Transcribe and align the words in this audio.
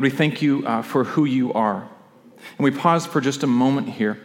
God, 0.00 0.04
we 0.04 0.16
thank 0.16 0.40
you 0.40 0.66
uh, 0.66 0.80
for 0.80 1.04
who 1.04 1.26
you 1.26 1.52
are. 1.52 1.86
And 2.56 2.64
we 2.64 2.70
pause 2.70 3.04
for 3.04 3.20
just 3.20 3.42
a 3.42 3.46
moment 3.46 3.86
here 3.86 4.18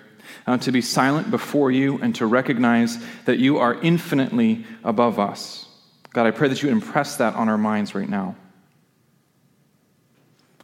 uh, 0.47 0.57
to 0.59 0.71
be 0.71 0.79
silent 0.79 1.29
before 1.29 1.69
you 1.69 1.99
and 2.01 2.15
to 2.15 2.25
recognize 2.25 2.97
that 3.25 3.39
you 3.39 3.57
are 3.57 3.73
infinitely 3.81 4.65
above 4.85 5.19
us. 5.19 5.67
God, 6.13 6.27
I 6.27 6.31
pray 6.31 6.47
that 6.47 6.63
you 6.63 6.69
impress 6.69 7.17
that 7.17 7.35
on 7.35 7.49
our 7.49 7.57
minds 7.57 7.93
right 7.93 8.07
now. 8.07 8.37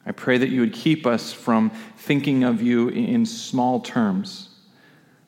I 0.06 0.14
pray 0.14 0.38
that 0.38 0.48
you 0.48 0.62
would 0.62 0.72
keep 0.72 1.06
us 1.06 1.34
from 1.34 1.72
thinking 1.98 2.46
of 2.46 2.62
you 2.62 2.88
in 2.88 3.26
small 3.26 3.82
terms. 3.82 4.48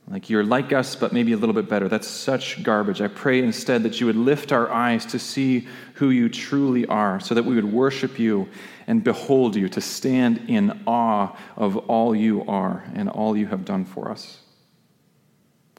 Like 0.08 0.30
you're 0.30 0.44
like 0.44 0.74
us, 0.74 0.96
but 0.96 1.14
maybe 1.14 1.32
a 1.32 1.38
little 1.38 1.56
bit 1.56 1.70
better. 1.70 1.88
That's 1.88 2.08
such 2.08 2.62
garbage. 2.62 3.00
I 3.00 3.08
pray 3.08 3.42
instead 3.42 3.84
that 3.84 4.00
you 4.00 4.08
would 4.08 4.18
lift 4.18 4.52
our 4.52 4.70
eyes 4.70 5.06
to 5.08 5.20
see 5.20 5.68
who 5.96 6.10
you 6.10 6.28
truly 6.28 6.86
are, 6.86 7.20
so 7.20 7.34
that 7.36 7.46
we 7.46 7.56
would 7.56 7.72
worship 7.72 8.20
you 8.20 8.50
and 8.86 9.02
behold 9.04 9.56
you, 9.56 9.70
to 9.70 9.82
stand 9.82 10.50
in 10.50 10.84
awe 10.86 11.36
of 11.56 11.78
all 11.78 12.14
you 12.14 12.44
are 12.46 12.84
and 12.94 13.10
all 13.10 13.38
you 13.38 13.48
have 13.48 13.64
done 13.64 13.86
for 13.86 14.12
us. 14.12 14.40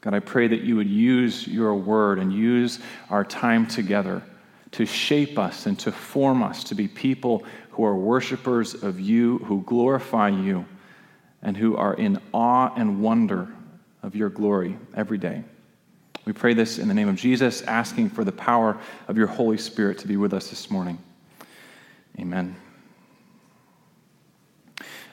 God, 0.01 0.15
I 0.15 0.19
pray 0.19 0.47
that 0.47 0.61
you 0.61 0.75
would 0.75 0.89
use 0.89 1.47
your 1.47 1.75
word 1.75 2.19
and 2.19 2.33
use 2.33 2.79
our 3.09 3.23
time 3.23 3.67
together 3.67 4.23
to 4.71 4.85
shape 4.85 5.37
us 5.37 5.67
and 5.67 5.77
to 5.79 5.91
form 5.91 6.43
us 6.43 6.63
to 6.65 6.75
be 6.75 6.87
people 6.87 7.43
who 7.69 7.85
are 7.85 7.95
worshipers 7.95 8.73
of 8.73 8.99
you, 8.99 9.37
who 9.39 9.61
glorify 9.61 10.29
you, 10.29 10.65
and 11.41 11.55
who 11.55 11.77
are 11.77 11.93
in 11.93 12.19
awe 12.33 12.73
and 12.75 13.01
wonder 13.01 13.54
of 14.05 14.15
your 14.15 14.29
glory 14.29 14.77
every 14.95 15.17
day. 15.17 15.43
We 16.25 16.33
pray 16.33 16.53
this 16.53 16.77
in 16.77 16.87
the 16.87 16.93
name 16.93 17.09
of 17.09 17.15
Jesus, 17.15 17.63
asking 17.63 18.11
for 18.11 18.23
the 18.23 18.31
power 18.31 18.79
of 19.07 19.17
your 19.17 19.25
Holy 19.25 19.57
Spirit 19.57 19.97
to 19.99 20.07
be 20.07 20.15
with 20.15 20.31
us 20.31 20.49
this 20.49 20.69
morning. 20.69 20.99
Amen. 22.19 22.55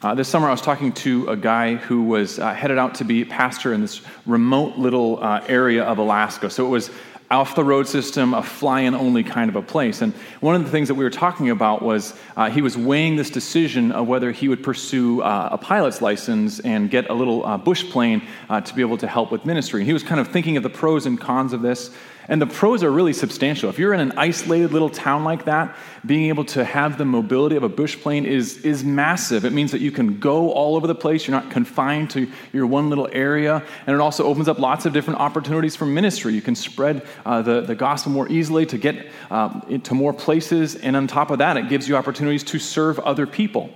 Uh, 0.03 0.15
this 0.15 0.29
summer, 0.29 0.47
I 0.47 0.51
was 0.51 0.61
talking 0.61 0.93
to 0.93 1.29
a 1.29 1.37
guy 1.37 1.77
who 1.77 2.03
was 2.03 2.39
uh, 2.39 2.53
headed 2.53 2.77
out 2.77 2.97
to 2.97 3.05
be 3.05 3.25
pastor 3.25 3.73
in 3.73 3.81
this 3.81 4.03
remote 4.27 4.77
little 4.77 5.23
uh, 5.25 5.43
area 5.49 5.85
of 5.85 5.97
Alaska. 5.97 6.51
So 6.51 6.67
it 6.67 6.69
was 6.69 6.91
off 7.33 7.55
the 7.55 7.65
road 7.65 7.89
system, 7.89 8.35
a 8.35 8.43
fly 8.43 8.81
in 8.81 8.95
only 8.95 9.25
kind 9.25 9.49
of 9.49 9.57
a 9.57 9.63
place. 9.63 10.03
And 10.03 10.13
one 10.41 10.55
of 10.55 10.65
the 10.65 10.71
things 10.71 10.89
that 10.89 10.95
we 10.95 11.05
were 11.05 11.11
talking 11.11 11.51
about 11.51 11.83
was 11.83 12.15
uh, 12.37 12.51
he 12.51 12.63
was 12.63 12.77
weighing 12.77 13.17
this 13.17 13.31
decision 13.31 13.91
of 13.91 14.07
whether 14.07 14.31
he 14.31 14.49
would 14.49 14.63
pursue 14.63 15.23
uh, 15.23 15.49
a 15.53 15.59
pilot's 15.59 16.03
license 16.03 16.61
and 16.61 16.91
get 16.91 17.09
a 17.11 17.15
little 17.15 17.45
uh, 17.45 17.57
bush 17.57 17.91
plane 17.91 18.23
uh, 18.51 18.61
to 18.61 18.75
be 18.75 18.83
able 18.83 18.99
to 18.99 19.07
help 19.07 19.33
with 19.33 19.45
ministry. 19.45 19.85
He 19.85 19.93
was 19.93 20.03
kind 20.03 20.21
of 20.21 20.29
thinking 20.29 20.57
of 20.57 20.63
the 20.63 20.71
pros 20.71 21.07
and 21.07 21.21
cons 21.21 21.53
of 21.53 21.63
this. 21.63 21.91
And 22.29 22.41
the 22.41 22.47
pros 22.47 22.83
are 22.83 22.91
really 22.91 23.13
substantial. 23.13 23.69
If 23.69 23.79
you're 23.79 23.93
in 23.93 24.01
an 24.01 24.13
isolated 24.17 24.73
little 24.73 24.91
town 24.91 25.25
like 25.25 25.47
that, 25.47 25.77
being 26.07 26.29
able 26.29 26.45
to 26.47 26.65
have 26.65 26.99
the 26.99 27.05
mobility 27.05 27.57
of 27.57 27.63
a 27.63 27.69
bush 27.69 27.99
plane 27.99 28.25
is, 28.25 28.59
is 28.59 28.85
massive. 28.85 29.45
It 29.45 29.53
means 29.53 29.73
that 29.73 29.81
you 29.81 29.91
can 29.91 30.21
go 30.21 30.53
all 30.53 30.77
over 30.77 30.87
the 30.87 30.95
place. 30.95 31.27
You're 31.27 31.41
not 31.41 31.51
confined 31.51 32.11
to 32.11 32.31
your 32.53 32.67
one 32.67 32.89
little 32.89 33.09
area. 33.13 33.65
And 33.87 33.95
it 33.95 34.01
also 34.01 34.25
opens 34.25 34.49
up 34.49 34.59
lots 34.59 34.87
of 34.87 34.93
different 34.93 35.19
opportunities 35.19 35.75
for 35.75 35.85
ministry. 35.85 36.35
You 36.35 36.43
can 36.43 36.55
spread 36.55 37.05
uh, 37.27 37.43
the, 37.43 37.63
the 37.63 37.75
gospel 37.75 38.13
more 38.13 38.29
easily 38.29 38.67
to 38.67 38.79
get 38.79 39.09
uh, 39.31 39.61
into 39.69 39.95
more 39.95 40.13
places. 40.13 40.77
And 40.77 40.97
on 40.97 41.09
top 41.09 41.31
of 41.31 41.39
that, 41.39 41.57
it 41.57 41.69
gives 41.69 41.89
you 41.89 41.97
opportunities 41.97 42.45
to 42.45 42.59
serve 42.61 43.01
other 43.01 43.27
people. 43.27 43.71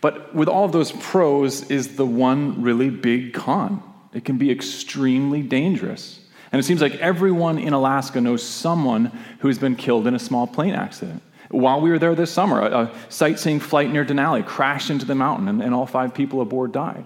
But 0.00 0.34
with 0.34 0.48
all 0.48 0.64
of 0.64 0.72
those 0.72 0.92
pros 0.92 1.68
is 1.70 1.96
the 1.96 2.06
one 2.06 2.62
really 2.62 2.88
big 2.88 3.34
con. 3.34 3.82
It 4.14 4.24
can 4.24 4.38
be 4.38 4.50
extremely 4.50 5.42
dangerous. 5.42 6.19
And 6.52 6.58
it 6.58 6.64
seems 6.64 6.80
like 6.80 6.96
everyone 6.96 7.58
in 7.58 7.72
Alaska 7.72 8.20
knows 8.20 8.42
someone 8.42 9.12
who's 9.38 9.58
been 9.58 9.76
killed 9.76 10.06
in 10.06 10.14
a 10.14 10.18
small 10.18 10.46
plane 10.46 10.74
accident. 10.74 11.22
While 11.50 11.80
we 11.80 11.90
were 11.90 11.98
there 11.98 12.14
this 12.14 12.30
summer, 12.30 12.60
a, 12.60 12.78
a 12.82 12.94
sightseeing 13.08 13.60
flight 13.60 13.90
near 13.90 14.04
Denali 14.04 14.44
crashed 14.44 14.90
into 14.90 15.04
the 15.04 15.14
mountain, 15.14 15.48
and, 15.48 15.62
and, 15.62 15.74
all 15.74 15.86
five 15.86 16.14
people 16.14 16.40
aboard 16.40 16.72
died. 16.72 17.04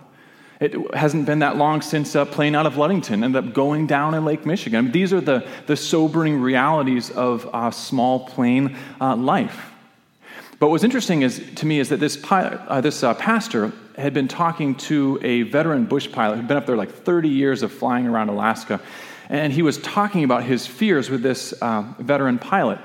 It 0.61 0.95
hasn't 0.95 1.27
been 1.27 1.41
that 1.41 1.57
long 1.57 1.83
since 1.83 2.15
a 2.15 2.25
plane 2.25 2.55
out 2.55 2.67
of 2.67 2.77
Ludington 2.77 3.25
ended 3.25 3.45
up 3.45 3.55
going 3.55 3.87
down 3.87 4.15
in 4.15 4.25
Lake 4.25 4.47
Michigan. 4.47 4.79
I 4.79 4.81
mean, 4.83 4.93
these 4.93 5.13
are 5.13 5.21
the, 5.21 5.47
the 5.67 5.77
sobering 5.77 6.41
realities 6.41 7.11
of 7.11 7.49
uh, 7.53 7.71
small 7.71 8.27
plane 8.27 8.77
uh, 9.01 9.17
life. 9.17 9.73
But 10.59 10.71
what's 10.71 10.85
interesting 10.85 11.23
is, 11.23 11.43
to 11.57 11.67
me 11.67 11.81
is 11.81 11.89
that 11.89 12.01
this, 12.01 12.23
uh, 12.31 12.81
this 12.81 13.03
uh, 13.03 13.15
pastor 13.15 13.73
had 13.97 14.15
been 14.15 14.29
talking 14.29 14.75
to 14.75 15.19
a 15.23 15.43
veteran 15.43 15.85
bush 15.85 16.11
pilot 16.11 16.37
who'd 16.37 16.49
been 16.49 16.57
up 16.57 16.67
there 16.67 16.77
like 16.77 16.93
30 16.93 17.29
years 17.29 17.63
of 17.63 17.73
flying 17.73 18.07
around 18.07 18.29
Alaska. 18.29 18.81
And 19.29 19.53
he 19.53 19.63
was 19.63 19.79
talking 19.79 20.25
about 20.25 20.45
his 20.45 20.67
fears 20.67 21.11
with 21.11 21.23
this 21.23 21.53
uh, 21.55 21.83
veteran 21.99 22.39
pilot. 22.39 22.79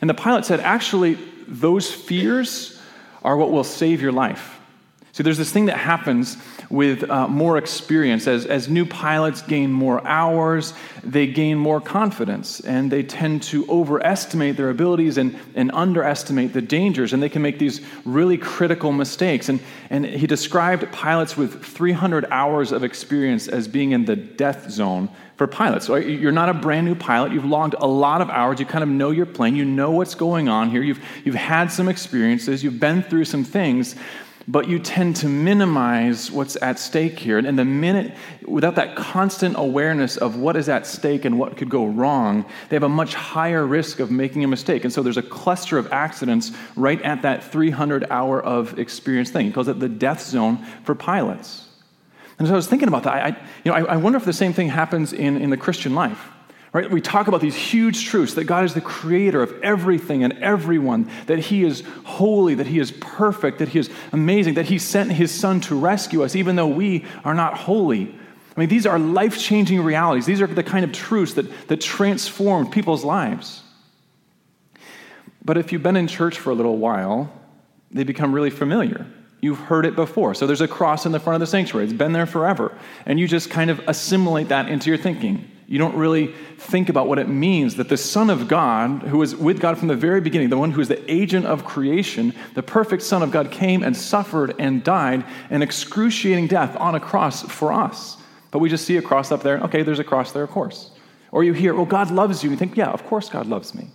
And 0.00 0.10
the 0.10 0.14
pilot 0.14 0.44
said, 0.44 0.60
actually, 0.60 1.14
those 1.46 1.90
fears 1.90 2.80
are 3.22 3.36
what 3.36 3.50
will 3.50 3.64
save 3.64 4.02
your 4.02 4.12
life. 4.12 4.55
See, 5.16 5.22
there's 5.22 5.38
this 5.38 5.50
thing 5.50 5.64
that 5.64 5.78
happens 5.78 6.36
with 6.68 7.08
uh, 7.08 7.26
more 7.26 7.56
experience. 7.56 8.26
As, 8.26 8.44
as 8.44 8.68
new 8.68 8.84
pilots 8.84 9.40
gain 9.40 9.72
more 9.72 10.06
hours, 10.06 10.74
they 11.02 11.26
gain 11.26 11.56
more 11.56 11.80
confidence, 11.80 12.60
and 12.60 12.92
they 12.92 13.02
tend 13.02 13.42
to 13.44 13.66
overestimate 13.70 14.58
their 14.58 14.68
abilities 14.68 15.16
and, 15.16 15.34
and 15.54 15.70
underestimate 15.72 16.52
the 16.52 16.60
dangers, 16.60 17.14
and 17.14 17.22
they 17.22 17.30
can 17.30 17.40
make 17.40 17.58
these 17.58 17.80
really 18.04 18.36
critical 18.36 18.92
mistakes. 18.92 19.48
And, 19.48 19.60
and 19.88 20.04
he 20.04 20.26
described 20.26 20.92
pilots 20.92 21.34
with 21.34 21.64
300 21.64 22.26
hours 22.30 22.70
of 22.70 22.84
experience 22.84 23.48
as 23.48 23.66
being 23.68 23.92
in 23.92 24.04
the 24.04 24.16
death 24.16 24.70
zone 24.70 25.08
for 25.36 25.46
pilots. 25.46 25.86
So 25.86 25.96
you're 25.96 26.32
not 26.32 26.48
a 26.50 26.54
brand 26.54 26.86
new 26.86 26.94
pilot. 26.94 27.32
You've 27.32 27.44
logged 27.44 27.74
a 27.78 27.86
lot 27.86 28.20
of 28.20 28.28
hours. 28.30 28.58
You 28.58 28.66
kind 28.66 28.82
of 28.82 28.88
know 28.88 29.10
your 29.10 29.26
plane. 29.26 29.54
You 29.54 29.64
know 29.64 29.92
what's 29.92 30.14
going 30.14 30.48
on 30.48 30.70
here. 30.70 30.82
You've, 30.82 31.02
you've 31.24 31.34
had 31.34 31.70
some 31.70 31.88
experiences. 31.88 32.64
You've 32.64 32.80
been 32.80 33.02
through 33.02 33.26
some 33.26 33.44
things, 33.44 33.96
but 34.48 34.68
you 34.68 34.78
tend 34.78 35.16
to 35.16 35.28
minimize 35.28 36.30
what's 36.30 36.56
at 36.62 36.78
stake 36.78 37.18
here. 37.18 37.38
And 37.38 37.58
the 37.58 37.64
minute, 37.64 38.14
without 38.46 38.76
that 38.76 38.94
constant 38.94 39.56
awareness 39.58 40.16
of 40.16 40.36
what 40.36 40.56
is 40.56 40.68
at 40.68 40.86
stake 40.86 41.24
and 41.24 41.38
what 41.38 41.56
could 41.56 41.68
go 41.68 41.86
wrong, 41.86 42.44
they 42.68 42.76
have 42.76 42.84
a 42.84 42.88
much 42.88 43.14
higher 43.14 43.66
risk 43.66 43.98
of 43.98 44.10
making 44.10 44.44
a 44.44 44.48
mistake. 44.48 44.84
And 44.84 44.92
so 44.92 45.02
there's 45.02 45.16
a 45.16 45.22
cluster 45.22 45.78
of 45.78 45.92
accidents 45.92 46.52
right 46.76 47.02
at 47.02 47.22
that 47.22 47.42
300 47.50 48.06
hour 48.08 48.40
of 48.40 48.78
experience 48.78 49.30
thing. 49.30 49.46
He 49.46 49.52
calls 49.52 49.66
it 49.66 49.80
the 49.80 49.88
death 49.88 50.22
zone 50.22 50.64
for 50.84 50.94
pilots. 50.94 51.64
And 52.38 52.46
so 52.46 52.54
I 52.54 52.56
was 52.56 52.68
thinking 52.68 52.88
about 52.88 53.02
that. 53.04 53.14
I, 53.14 53.28
you 53.64 53.72
know, 53.72 53.74
I, 53.74 53.94
I 53.94 53.96
wonder 53.96 54.16
if 54.16 54.24
the 54.24 54.32
same 54.32 54.52
thing 54.52 54.68
happens 54.68 55.12
in, 55.12 55.40
in 55.40 55.50
the 55.50 55.56
Christian 55.56 55.94
life. 55.94 56.30
Right? 56.72 56.90
We 56.90 57.00
talk 57.00 57.28
about 57.28 57.40
these 57.40 57.54
huge 57.54 58.06
truths 58.06 58.34
that 58.34 58.44
God 58.44 58.64
is 58.64 58.74
the 58.74 58.80
creator 58.80 59.42
of 59.42 59.52
everything 59.62 60.24
and 60.24 60.34
everyone, 60.42 61.10
that 61.26 61.38
He 61.38 61.64
is 61.64 61.82
holy, 62.04 62.54
that 62.56 62.66
He 62.66 62.78
is 62.78 62.90
perfect, 62.92 63.60
that 63.60 63.68
He 63.68 63.78
is 63.78 63.88
amazing, 64.12 64.54
that 64.54 64.66
He 64.66 64.78
sent 64.78 65.12
His 65.12 65.32
Son 65.32 65.60
to 65.62 65.78
rescue 65.78 66.22
us, 66.22 66.36
even 66.36 66.56
though 66.56 66.66
we 66.66 67.04
are 67.24 67.34
not 67.34 67.56
holy. 67.56 68.14
I 68.56 68.60
mean, 68.60 68.68
these 68.68 68.86
are 68.86 68.98
life 68.98 69.38
changing 69.38 69.82
realities. 69.82 70.26
These 70.26 70.40
are 70.40 70.46
the 70.46 70.62
kind 70.62 70.84
of 70.84 70.92
truths 70.92 71.34
that, 71.34 71.68
that 71.68 71.80
transform 71.80 72.70
people's 72.70 73.04
lives. 73.04 73.62
But 75.44 75.56
if 75.56 75.72
you've 75.72 75.82
been 75.82 75.96
in 75.96 76.08
church 76.08 76.38
for 76.38 76.50
a 76.50 76.54
little 76.54 76.78
while, 76.78 77.32
they 77.90 78.02
become 78.02 78.32
really 78.32 78.50
familiar. 78.50 79.06
You've 79.40 79.58
heard 79.58 79.86
it 79.86 79.94
before. 79.94 80.34
So 80.34 80.46
there's 80.46 80.62
a 80.62 80.68
cross 80.68 81.06
in 81.06 81.12
the 81.12 81.20
front 81.20 81.36
of 81.36 81.40
the 81.40 81.46
sanctuary. 81.46 81.84
It's 81.84 81.92
been 81.92 82.12
there 82.12 82.26
forever. 82.26 82.76
And 83.04 83.20
you 83.20 83.28
just 83.28 83.50
kind 83.50 83.70
of 83.70 83.80
assimilate 83.86 84.48
that 84.48 84.68
into 84.68 84.90
your 84.90 84.98
thinking. 84.98 85.50
You 85.68 85.78
don't 85.78 85.96
really 85.96 86.32
think 86.58 86.88
about 86.88 87.08
what 87.08 87.18
it 87.18 87.28
means 87.28 87.74
that 87.74 87.88
the 87.88 87.96
Son 87.96 88.30
of 88.30 88.46
God, 88.46 89.02
who 89.02 89.18
was 89.18 89.34
with 89.34 89.60
God 89.60 89.78
from 89.78 89.88
the 89.88 89.96
very 89.96 90.20
beginning, 90.20 90.48
the 90.48 90.56
one 90.56 90.70
who 90.70 90.80
is 90.80 90.86
the 90.86 91.10
agent 91.10 91.44
of 91.44 91.64
creation, 91.64 92.32
the 92.54 92.62
perfect 92.62 93.02
Son 93.02 93.22
of 93.22 93.32
God, 93.32 93.50
came 93.50 93.82
and 93.82 93.96
suffered 93.96 94.54
and 94.60 94.84
died 94.84 95.24
an 95.50 95.62
excruciating 95.62 96.46
death 96.46 96.76
on 96.76 96.94
a 96.94 97.00
cross 97.00 97.42
for 97.42 97.72
us. 97.72 98.16
But 98.52 98.60
we 98.60 98.68
just 98.68 98.84
see 98.84 98.96
a 98.96 99.02
cross 99.02 99.32
up 99.32 99.42
there. 99.42 99.58
Okay, 99.62 99.82
there's 99.82 99.98
a 99.98 100.04
cross 100.04 100.30
there, 100.30 100.44
of 100.44 100.50
course. 100.50 100.92
Or 101.32 101.42
you 101.42 101.52
hear, 101.52 101.74
well, 101.74 101.84
God 101.84 102.12
loves 102.12 102.44
you. 102.44 102.50
And 102.50 102.58
you 102.58 102.58
think, 102.58 102.76
yeah, 102.76 102.90
of 102.90 103.04
course 103.04 103.28
God 103.28 103.46
loves 103.46 103.74
me. 103.74 103.88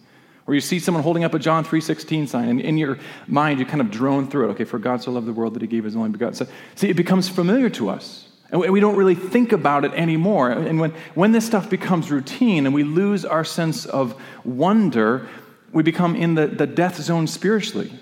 Or 0.48 0.53
you 0.53 0.62
see 0.62 0.80
someone 0.80 1.03
holding 1.03 1.24
up 1.24 1.34
a 1.34 1.40
John 1.40 1.64
3.16 1.64 2.28
sign, 2.28 2.50
and 2.50 2.59
in 2.59 2.78
your 2.78 3.00
mind 3.28 3.59
you 3.59 3.66
kind 3.66 3.80
of 3.80 3.90
drone 3.90 4.28
through 4.28 4.50
it. 4.50 4.52
Okay, 4.52 4.66
for 4.66 4.78
God 4.78 5.02
so 5.02 5.12
loved 5.12 5.26
the 5.26 5.34
world 5.34 5.53
that 5.53 5.62
he 5.62 5.68
gave 5.68 5.85
his 5.85 5.96
only 5.96 6.09
begotten 6.09 6.35
son. 6.35 6.47
See, 6.76 6.90
it 6.90 6.97
becomes 6.97 7.29
familiar 7.29 7.70
to 7.70 7.90
us. 7.90 8.28
And 8.52 8.59
we 8.59 8.82
don't 8.82 8.98
really 8.98 9.16
think 9.16 9.53
about 9.53 9.86
it 9.86 9.94
anymore. 9.94 10.52
And 10.52 10.80
when, 10.80 10.92
when 11.16 11.32
this 11.32 11.46
stuff 11.46 11.70
becomes 11.70 12.12
routine 12.12 12.66
and 12.66 12.76
we 12.76 12.84
lose 12.84 13.24
our 13.24 13.46
sense 13.46 13.86
of 13.86 14.14
wonder, 14.44 15.30
we 15.72 15.84
become 15.84 16.16
in 16.18 16.36
the, 16.36 16.48
the 16.48 16.68
death 16.68 17.02
zone 17.02 17.28
spiritually. 17.28 17.94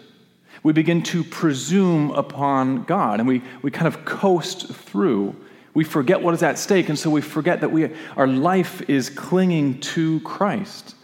We 0.64 0.74
begin 0.74 1.04
to 1.04 1.24
presume 1.24 2.12
upon 2.12 2.84
God 2.84 3.20
and 3.20 3.28
we, 3.28 3.44
we 3.62 3.70
kind 3.70 3.88
of 3.88 4.06
coast 4.06 4.68
through. 4.70 5.36
We 5.76 5.84
forget 5.84 6.22
what 6.22 6.34
is 6.34 6.42
at 6.42 6.58
stake, 6.58 6.90
and 6.90 6.98
so 6.98 7.12
we 7.12 7.22
forget 7.22 7.62
that 7.62 7.72
we, 7.72 7.92
our 8.18 8.28
life 8.28 8.82
is 8.90 9.10
clinging 9.10 9.80
to 9.82 10.20
Christ. 10.22 10.96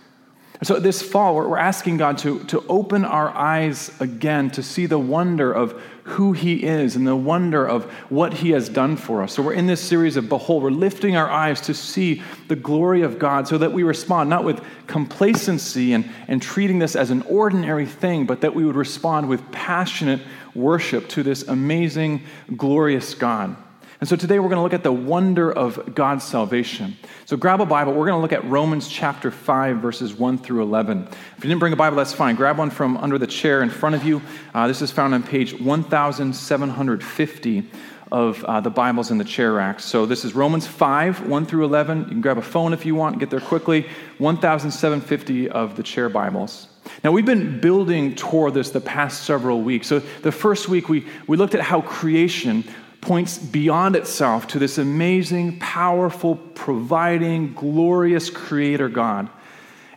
So 0.64 0.80
this 0.80 1.02
fall, 1.02 1.36
we're 1.36 1.58
asking 1.58 1.98
God 1.98 2.18
to, 2.20 2.40
to 2.46 2.64
open 2.70 3.04
our 3.04 3.30
eyes 3.30 3.92
again 4.00 4.50
to 4.52 4.64
see 4.64 4.86
the 4.86 4.98
wonder 5.00 5.52
of 5.52 5.80
who 6.04 6.34
He 6.34 6.64
is 6.64 6.96
and 6.96 7.06
the 7.06 7.16
wonder 7.16 7.68
of 7.68 7.86
what 8.10 8.36
He 8.36 8.52
has 8.52 8.70
done 8.70 8.96
for 8.96 9.22
us. 9.24 9.34
So 9.34 9.44
we're 9.44 9.54
in 9.54 9.68
this 9.68 9.82
series 9.82 10.16
of 10.16 10.30
Behold. 10.30 10.64
We're 10.64 10.70
lifting 10.70 11.18
our 11.18 11.30
eyes 11.30 11.60
to 11.62 11.74
see 11.74 12.22
the 12.48 12.56
glory 12.56 13.02
of 13.02 13.20
God 13.20 13.48
so 13.48 13.58
that 13.58 13.74
we 13.74 13.84
respond 13.84 14.30
not 14.30 14.44
with 14.46 14.64
complacency 14.88 15.94
and, 15.94 16.10
and 16.28 16.42
treating 16.42 16.80
this 16.80 16.96
as 16.96 17.12
an 17.12 17.24
ordinary 17.24 17.86
thing, 17.86 18.26
but 18.26 18.42
that 18.42 18.56
we 18.56 18.66
would 18.66 18.76
respond 18.76 19.28
with 19.28 19.52
passionate 19.52 20.22
worship 20.54 21.10
to 21.10 21.24
this 21.24 21.44
amazing, 21.44 22.24
glorious 22.56 23.14
God. 23.14 23.58
And 24.02 24.10
so 24.10 24.18
today 24.18 24.40
we're 24.40 24.50
going 24.50 24.58
to 24.58 24.64
look 24.64 24.74
at 24.74 24.84
the 24.84 24.92
wonder 24.92 25.50
of 25.50 25.96
God's 25.96 26.26
salvation. 26.26 26.98
So 27.26 27.38
grab 27.38 27.62
a 27.62 27.66
Bible. 27.66 27.94
We're 27.94 28.08
going 28.08 28.18
to 28.18 28.22
look 28.22 28.34
at 28.34 28.44
Romans 28.50 28.90
chapter 28.90 29.32
5, 29.32 29.78
verses 29.78 30.14
1 30.14 30.40
through 30.40 30.64
11. 30.64 31.08
If 31.38 31.44
you 31.44 31.50
didn't 31.50 31.60
bring 31.60 31.72
a 31.72 31.78
Bible, 31.78 31.96
that's 31.96 32.12
fine. 32.12 32.36
Grab 32.36 32.58
one 32.58 32.70
from 32.70 32.98
under 32.98 33.18
the 33.18 33.28
chair 33.28 33.64
in 33.64 33.70
front 33.70 33.96
of 33.96 34.04
you. 34.04 34.22
Uh, 34.54 34.68
this 34.68 34.82
is 34.82 34.92
found 34.92 35.14
on 35.14 35.24
page 35.24 35.54
1750 35.54 37.70
of 38.12 38.44
uh, 38.44 38.60
the 38.60 38.70
Bibles 38.70 39.12
in 39.12 39.18
the 39.18 39.24
chair 39.24 39.54
racks. 39.54 39.86
So 39.86 40.06
this 40.06 40.26
is 40.26 40.36
Romans 40.36 40.68
5, 40.68 41.28
1 41.28 41.46
through 41.46 41.64
11. 41.64 42.00
You 42.00 42.06
can 42.06 42.22
grab 42.22 42.38
a 42.38 42.42
phone 42.42 42.74
if 42.74 42.86
you 42.86 42.96
want, 42.96 43.20
get 43.20 43.30
there 43.30 43.40
quickly. 43.40 43.88
1750 44.18 45.50
of 45.50 45.78
the 45.78 45.84
chair 45.84 46.10
Bibles. 46.10 46.68
Now, 47.04 47.12
we've 47.12 47.26
been 47.26 47.60
building 47.60 48.14
toward 48.14 48.54
this 48.54 48.70
the 48.70 48.82
past 48.82 49.24
several 49.24 49.62
weeks. 49.62 49.88
So, 49.88 50.00
the 50.22 50.32
first 50.32 50.70
week, 50.70 50.88
we, 50.88 51.08
we 51.28 51.36
looked 51.36 51.56
at 51.56 51.62
how 51.62 51.82
creation 51.82 52.64
points 53.06 53.38
beyond 53.38 53.96
itself 53.96 54.48
to 54.48 54.60
this 54.60 54.78
amazing, 54.78 55.60
powerful, 55.60 56.36
providing, 56.36 57.54
glorious 57.54 58.30
creator 58.30 58.90
God. 58.90 59.30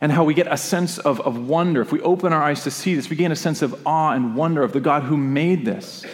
And 0.00 0.12
how 0.12 0.22
we 0.22 0.34
get 0.34 0.46
a 0.46 0.56
sense 0.56 0.98
of, 0.98 1.20
of 1.22 1.48
wonder. 1.48 1.80
If 1.80 1.90
we 1.90 2.00
open 2.02 2.32
our 2.32 2.42
eyes 2.42 2.62
to 2.64 2.70
see 2.70 2.94
this, 2.94 3.10
we 3.10 3.16
gain 3.16 3.32
a 3.32 3.36
sense 3.36 3.62
of 3.62 3.84
awe 3.84 4.12
and 4.12 4.36
wonder 4.36 4.62
of 4.62 4.72
the 4.72 4.80
God 4.80 5.02
who 5.02 5.16
made 5.16 5.64
this. 5.64 6.06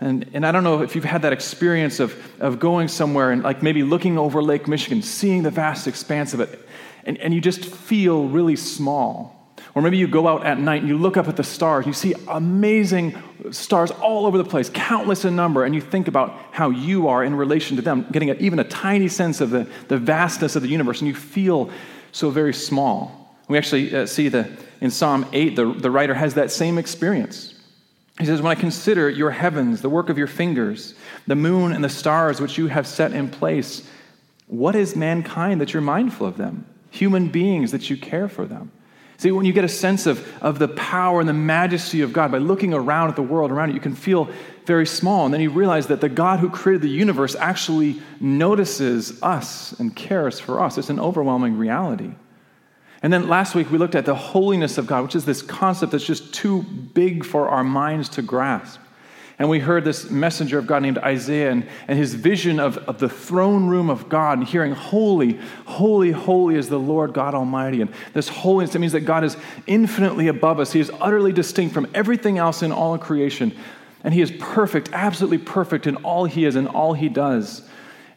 And, 0.00 0.28
and 0.34 0.44
I 0.44 0.52
don't 0.52 0.62
know 0.62 0.82
if 0.82 0.94
you've 0.94 1.04
had 1.04 1.22
that 1.22 1.32
experience 1.32 2.00
of, 2.00 2.14
of 2.38 2.58
going 2.58 2.88
somewhere 2.88 3.30
and 3.30 3.42
like 3.42 3.62
maybe 3.62 3.82
looking 3.82 4.18
over 4.18 4.42
Lake 4.42 4.68
Michigan, 4.68 5.02
seeing 5.02 5.42
the 5.42 5.50
vast 5.50 5.86
expanse 5.86 6.34
of 6.34 6.40
it, 6.40 6.68
and, 7.04 7.16
and 7.18 7.32
you 7.32 7.40
just 7.40 7.64
feel 7.64 8.28
really 8.28 8.56
small. 8.56 9.37
Or 9.74 9.82
maybe 9.82 9.96
you 9.96 10.08
go 10.08 10.28
out 10.28 10.44
at 10.44 10.58
night 10.58 10.80
and 10.80 10.88
you 10.88 10.98
look 10.98 11.16
up 11.16 11.28
at 11.28 11.36
the 11.36 11.44
stars, 11.44 11.86
you 11.86 11.92
see 11.92 12.14
amazing 12.28 13.16
stars 13.50 13.90
all 13.90 14.26
over 14.26 14.38
the 14.38 14.44
place, 14.44 14.70
countless 14.70 15.24
in 15.24 15.36
number, 15.36 15.64
and 15.64 15.74
you 15.74 15.80
think 15.80 16.08
about 16.08 16.38
how 16.50 16.70
you 16.70 17.08
are 17.08 17.24
in 17.24 17.34
relation 17.34 17.76
to 17.76 17.82
them, 17.82 18.06
getting 18.12 18.28
even 18.40 18.58
a 18.58 18.64
tiny 18.64 19.08
sense 19.08 19.40
of 19.40 19.50
the, 19.50 19.66
the 19.88 19.98
vastness 19.98 20.56
of 20.56 20.62
the 20.62 20.68
universe, 20.68 21.00
and 21.00 21.08
you 21.08 21.14
feel 21.14 21.70
so 22.12 22.30
very 22.30 22.54
small. 22.54 23.36
We 23.48 23.56
actually 23.56 23.94
uh, 23.94 24.06
see 24.06 24.28
the, 24.28 24.50
in 24.80 24.90
Psalm 24.90 25.26
8, 25.32 25.56
the, 25.56 25.72
the 25.72 25.90
writer 25.90 26.14
has 26.14 26.34
that 26.34 26.50
same 26.50 26.78
experience. 26.78 27.54
He 28.18 28.26
says, 28.26 28.42
When 28.42 28.50
I 28.50 28.60
consider 28.60 29.08
your 29.08 29.30
heavens, 29.30 29.80
the 29.80 29.88
work 29.88 30.08
of 30.08 30.18
your 30.18 30.26
fingers, 30.26 30.94
the 31.26 31.36
moon 31.36 31.72
and 31.72 31.82
the 31.82 31.88
stars 31.88 32.40
which 32.40 32.58
you 32.58 32.66
have 32.66 32.86
set 32.86 33.12
in 33.12 33.28
place, 33.28 33.88
what 34.46 34.74
is 34.74 34.96
mankind 34.96 35.60
that 35.60 35.72
you're 35.72 35.82
mindful 35.82 36.26
of 36.26 36.36
them? 36.36 36.66
Human 36.90 37.28
beings 37.28 37.70
that 37.70 37.90
you 37.90 37.96
care 37.96 38.28
for 38.28 38.44
them. 38.44 38.72
See, 39.18 39.32
when 39.32 39.44
you 39.44 39.52
get 39.52 39.64
a 39.64 39.68
sense 39.68 40.06
of, 40.06 40.26
of 40.40 40.60
the 40.60 40.68
power 40.68 41.18
and 41.18 41.28
the 41.28 41.32
majesty 41.32 42.02
of 42.02 42.12
God 42.12 42.30
by 42.30 42.38
looking 42.38 42.72
around 42.72 43.08
at 43.08 43.16
the 43.16 43.22
world 43.22 43.50
around 43.50 43.70
you, 43.70 43.74
you 43.74 43.80
can 43.80 43.96
feel 43.96 44.30
very 44.64 44.86
small. 44.86 45.24
And 45.24 45.34
then 45.34 45.40
you 45.40 45.50
realize 45.50 45.88
that 45.88 46.00
the 46.00 46.08
God 46.08 46.38
who 46.38 46.48
created 46.48 46.82
the 46.82 46.88
universe 46.88 47.34
actually 47.34 48.00
notices 48.20 49.20
us 49.20 49.72
and 49.80 49.94
cares 49.94 50.38
for 50.38 50.60
us. 50.60 50.78
It's 50.78 50.88
an 50.88 51.00
overwhelming 51.00 51.58
reality. 51.58 52.12
And 53.02 53.12
then 53.12 53.28
last 53.28 53.56
week 53.56 53.72
we 53.72 53.78
looked 53.78 53.96
at 53.96 54.06
the 54.06 54.14
holiness 54.14 54.78
of 54.78 54.86
God, 54.86 55.02
which 55.02 55.16
is 55.16 55.24
this 55.24 55.42
concept 55.42 55.90
that's 55.90 56.06
just 56.06 56.32
too 56.32 56.62
big 56.62 57.24
for 57.24 57.48
our 57.48 57.64
minds 57.64 58.08
to 58.10 58.22
grasp. 58.22 58.78
And 59.38 59.48
we 59.48 59.60
heard 59.60 59.84
this 59.84 60.10
messenger 60.10 60.58
of 60.58 60.66
God 60.66 60.82
named 60.82 60.98
Isaiah 60.98 61.52
and, 61.52 61.66
and 61.86 61.96
his 61.96 62.14
vision 62.14 62.58
of, 62.58 62.76
of 62.78 62.98
the 62.98 63.08
throne 63.08 63.68
room 63.68 63.88
of 63.88 64.08
God 64.08 64.38
and 64.38 64.46
hearing, 64.46 64.72
Holy, 64.72 65.38
holy, 65.64 66.10
holy 66.10 66.56
is 66.56 66.68
the 66.68 66.78
Lord 66.78 67.12
God 67.12 67.34
Almighty. 67.34 67.80
And 67.80 67.92
this 68.14 68.28
holiness, 68.28 68.74
it 68.74 68.80
means 68.80 68.92
that 68.92 69.02
God 69.02 69.22
is 69.22 69.36
infinitely 69.68 70.26
above 70.26 70.58
us. 70.58 70.72
He 70.72 70.80
is 70.80 70.90
utterly 71.00 71.32
distinct 71.32 71.72
from 71.72 71.86
everything 71.94 72.38
else 72.38 72.62
in 72.62 72.72
all 72.72 72.98
creation. 72.98 73.56
And 74.02 74.12
he 74.12 74.22
is 74.22 74.32
perfect, 74.40 74.90
absolutely 74.92 75.38
perfect 75.38 75.86
in 75.86 75.96
all 75.96 76.24
he 76.24 76.44
is 76.44 76.56
and 76.56 76.66
all 76.66 76.94
he 76.94 77.08
does 77.08 77.62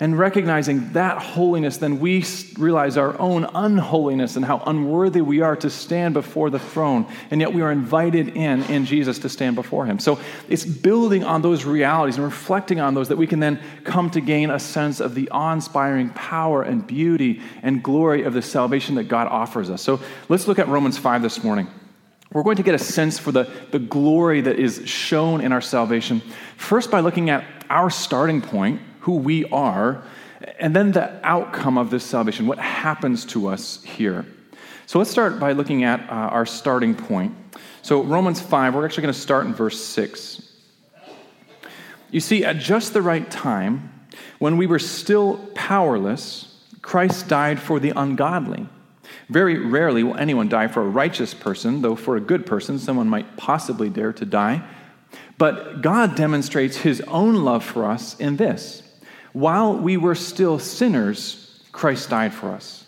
and 0.02 0.18
recognizing 0.18 0.92
that 0.94 1.20
holiness, 1.20 1.78
then 1.78 2.00
we 2.00 2.26
realize 2.58 2.98
our 2.98 3.18
own 3.20 3.46
unholiness 3.54 4.36
and 4.36 4.44
how 4.44 4.58
unworthy 4.66 5.22
we 5.22 5.42
are 5.42 5.56
to 5.58 5.70
stand 5.70 6.16
before 6.16 6.50
the 6.50 6.58
throne. 6.58 7.06
And 7.30 7.40
yet 7.40 7.54
we 7.54 7.62
are 7.62 7.72
invited 7.72 8.30
in 8.30 8.64
in 8.64 8.86
Jesus 8.86 9.20
to 9.20 9.30
stand 9.30 9.56
before 9.56 9.86
him. 9.86 10.00
So 10.00 10.20
it's 10.50 10.66
building 10.66 11.24
on 11.24 11.44
those 11.44 11.66
realities 11.66 12.16
and 12.16 12.26
reflecting 12.26 12.80
on 12.80 12.96
those 12.96 13.10
that 13.10 13.18
we 13.18 13.28
can 13.28 13.40
then 13.40 13.62
come 13.84 14.10
to 14.10 14.22
gain 14.22 14.50
a 14.50 14.60
sense 14.60 15.02
of 15.02 15.14
the 15.14 15.30
awe 15.30 15.54
inspiring 15.54 16.10
power 16.10 16.64
and 16.64 16.86
beauty 16.86 17.40
and 17.62 17.84
glory 17.84 18.24
of 18.24 18.34
the 18.34 18.42
salvation 18.42 18.96
that 18.96 19.04
God 19.04 19.28
offers 19.28 19.70
us. 19.70 19.84
So 19.84 20.00
let's 20.30 20.48
look 20.48 20.58
at 20.58 20.68
Romans 20.68 20.98
5 20.98 21.22
this 21.22 21.44
morning. 21.44 21.68
We're 22.34 22.44
going 22.44 22.58
to 22.58 22.64
get 22.64 22.74
a 22.74 22.80
sense 22.80 23.20
for 23.20 23.32
the, 23.32 23.48
the 23.70 23.78
glory 23.78 24.42
that 24.42 24.58
is 24.58 24.82
shown 24.86 25.42
in 25.42 25.52
our 25.52 25.62
salvation, 25.62 26.24
first 26.58 26.90
by 26.90 27.02
looking 27.02 27.30
at 27.30 27.46
our 27.70 27.92
starting 27.92 28.42
point 28.42 28.82
who 29.02 29.18
we 29.18 29.46
are, 29.46 30.04
and 30.60 30.76
then 30.76 30.92
the 30.92 31.20
outcome 31.26 31.78
of 31.78 31.90
this 31.90 32.04
salvation, 32.04 32.48
what 32.48 32.60
happens 32.60 33.26
to 33.26 33.48
us 33.48 33.84
here. 33.84 34.26
So 34.86 35.00
let's 35.00 35.12
start 35.12 35.40
by 35.40 35.52
looking 35.52 35.84
at 35.84 36.02
uh, 36.10 36.14
our 36.14 36.46
starting 36.46 36.96
point. 36.96 37.36
So, 37.82 38.04
Romans 38.04 38.40
5, 38.40 38.76
we're 38.76 38.86
actually 38.86 39.04
going 39.04 39.14
to 39.14 39.20
start 39.20 39.46
in 39.46 39.54
verse 39.54 39.84
6. 39.84 40.48
You 42.12 42.20
see, 42.20 42.44
at 42.44 42.60
just 42.60 42.94
the 42.94 43.02
right 43.02 43.30
time, 43.32 43.92
when 44.38 44.58
we 44.58 44.68
were 44.68 44.80
still 44.80 45.38
powerless, 45.56 46.60
Christ 46.82 47.28
died 47.28 47.60
for 47.60 47.80
the 47.80 47.92
ungodly. 47.96 48.68
Very 49.30 49.58
rarely 49.58 50.04
will 50.04 50.18
anyone 50.18 50.50
die 50.50 50.68
for 50.68 50.82
a 50.82 50.88
righteous 50.88 51.34
person, 51.34 51.82
though 51.82 51.96
for 51.96 52.18
a 52.18 52.22
good 52.22 52.46
person, 52.46 52.78
someone 52.78 53.08
might 53.08 53.38
possibly 53.38 53.90
dare 53.90 54.14
to 54.14 54.26
die. 54.26 54.62
But 55.38 55.82
God 55.82 56.16
demonstrates 56.16 56.78
his 56.78 57.02
own 57.02 57.36
love 57.36 57.64
for 57.64 57.86
us 57.86 58.20
in 58.20 58.36
this 58.38 58.84
while 59.34 59.76
we 59.76 59.98
were 59.98 60.16
still 60.16 60.60
sinners, 60.60 61.62
Christ 61.72 62.10
died 62.10 62.34
for 62.34 62.50
us. 62.50 62.86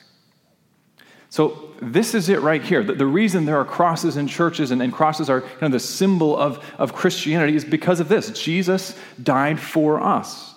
So, 1.29 1.69
this 1.81 2.13
is 2.13 2.29
it 2.29 2.41
right 2.41 2.61
here. 2.61 2.83
The, 2.83 2.93
the 2.93 3.05
reason 3.05 3.45
there 3.45 3.57
are 3.57 3.65
crosses 3.65 4.17
in 4.17 4.27
churches 4.27 4.71
and, 4.71 4.81
and 4.81 4.93
crosses 4.93 5.29
are 5.29 5.41
kind 5.41 5.63
of 5.63 5.71
the 5.71 5.79
symbol 5.79 6.37
of, 6.37 6.63
of 6.77 6.93
Christianity 6.93 7.55
is 7.55 7.65
because 7.65 7.99
of 7.99 8.07
this. 8.07 8.29
Jesus 8.39 8.95
died 9.21 9.59
for 9.59 9.99
us. 9.99 10.53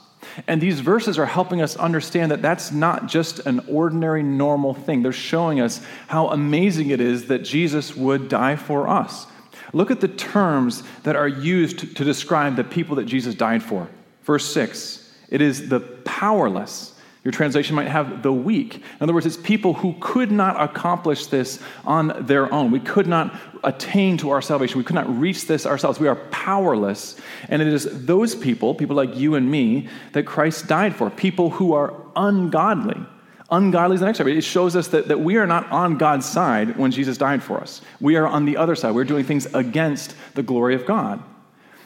And 0.47 0.61
these 0.61 0.81
verses 0.81 1.19
are 1.19 1.27
helping 1.27 1.63
us 1.63 1.77
understand 1.77 2.31
that 2.31 2.43
that's 2.43 2.71
not 2.71 3.07
just 3.07 3.41
an 3.47 3.61
ordinary, 3.69 4.23
normal 4.23 4.75
thing. 4.75 5.03
They're 5.03 5.13
showing 5.13 5.61
us 5.61 5.81
how 6.09 6.29
amazing 6.29 6.91
it 6.91 7.01
is 7.01 7.29
that 7.29 7.39
Jesus 7.39 7.97
would 7.97 8.29
die 8.29 8.57
for 8.57 8.87
us. 8.87 9.27
Look 9.73 9.91
at 9.91 10.01
the 10.01 10.09
terms 10.09 10.83
that 11.05 11.17
are 11.17 11.29
used 11.29 11.79
to, 11.81 11.87
to 11.95 12.05
describe 12.05 12.57
the 12.57 12.65
people 12.65 12.97
that 12.97 13.07
Jesus 13.07 13.35
died 13.35 13.63
for. 13.63 13.89
Verse 14.25 14.53
6 14.53 15.06
it 15.29 15.41
is 15.41 15.69
the 15.69 15.81
powerless. 15.81 16.95
Your 17.27 17.33
translation 17.33 17.75
might 17.75 17.89
have 17.89 18.23
the 18.23 18.33
weak. 18.33 18.77
In 18.77 18.83
other 19.01 19.13
words, 19.13 19.27
it's 19.27 19.37
people 19.37 19.75
who 19.75 19.97
could 19.99 20.31
not 20.31 20.63
accomplish 20.63 21.27
this 21.27 21.59
on 21.85 22.25
their 22.25 22.55
own. 22.55 22.71
We 22.71 22.79
could 22.79 23.09
not 23.09 23.37
attain 23.65 24.17
to 24.19 24.31
our 24.31 24.41
salvation. 24.41 24.79
We 24.79 24.85
could 24.85 24.95
not 24.95 25.13
reach 25.19 25.49
this 25.49 25.67
ourselves. 25.67 25.99
We 25.99 26.07
are 26.07 26.15
powerless. 26.15 27.17
And 27.49 27.61
it 27.61 27.67
is 27.67 28.07
those 28.07 28.37
people, 28.37 28.77
people 28.77 28.95
like 28.95 29.17
you 29.17 29.35
and 29.35 29.51
me, 29.51 29.89
that 30.13 30.23
Christ 30.23 30.69
died 30.69 30.95
for. 30.95 31.11
People 31.11 31.51
who 31.51 31.73
are 31.73 31.93
ungodly. 32.15 33.05
Ungodly 33.51 33.95
is 33.95 34.01
the 34.03 34.07
next 34.07 34.19
step. 34.19 34.29
It 34.29 34.43
shows 34.43 34.77
us 34.77 34.87
that, 34.89 35.09
that 35.09 35.19
we 35.19 35.37
are 35.37 35.49
not 35.49 35.69
on 35.73 35.99
God's 35.99 36.27
side 36.27 36.77
when 36.77 36.93
Jesus 36.93 37.19
died 37.19 37.43
for 37.43 37.59
us. 37.61 37.81
We 38.01 38.15
are 38.15 38.29
on 38.29 38.45
the 38.45 38.57
other 38.57 38.77
side. 38.77 38.95
We're 38.95 39.03
doing 39.03 39.25
things 39.25 39.47
against 39.53 40.15
the 40.35 40.45
glory 40.45 40.77
of 40.77 40.87
God. 40.87 41.21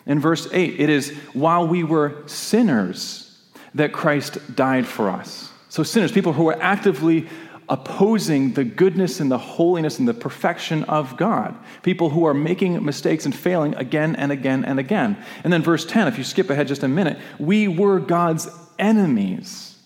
In 0.05 0.21
verse 0.21 0.49
8, 0.53 0.79
it 0.79 0.91
is 0.91 1.17
while 1.33 1.67
we 1.67 1.83
were 1.83 2.23
sinners 2.27 3.30
that 3.75 3.93
Christ 3.93 4.55
died 4.55 4.87
for 4.87 5.11
us. 5.11 5.51
So, 5.69 5.83
sinners, 5.83 6.13
people 6.13 6.33
who 6.33 6.49
are 6.49 6.61
actively 6.61 7.29
opposing 7.69 8.53
the 8.55 8.65
goodness 8.65 9.21
and 9.21 9.31
the 9.31 9.39
holiness 9.39 10.01
and 10.01 10.09
the 10.09 10.15
perfection 10.15 10.83
of 10.85 11.17
God. 11.17 11.57
People 11.85 12.11
who 12.11 12.25
are 12.25 12.35
making 12.35 12.85
mistakes 12.85 13.25
and 13.25 13.35
failing 13.35 13.77
again 13.77 14.17
and 14.17 14.33
again 14.33 14.65
and 14.65 14.81
again. 14.81 15.17
And 15.45 15.53
then, 15.53 15.63
verse 15.63 15.85
10, 15.87 16.09
if 16.09 16.19
you 16.19 16.25
skip 16.25 16.51
ahead 16.51 16.67
just 16.67 16.83
a 16.83 16.89
minute, 16.89 17.19
we 17.39 17.69
were 17.69 18.01
God's 18.01 18.49
enemies. 18.79 19.79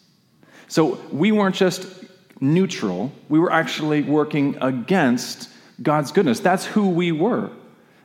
So, 0.69 0.99
we 1.13 1.31
weren't 1.31 1.55
just 1.55 2.05
neutral, 2.41 3.13
we 3.29 3.39
were 3.39 3.53
actually 3.53 4.03
working 4.03 4.57
against 4.61 5.49
God's 5.83 6.13
goodness. 6.13 6.41
That's 6.41 6.65
who 6.65 6.89
we 6.89 7.13
were. 7.13 7.51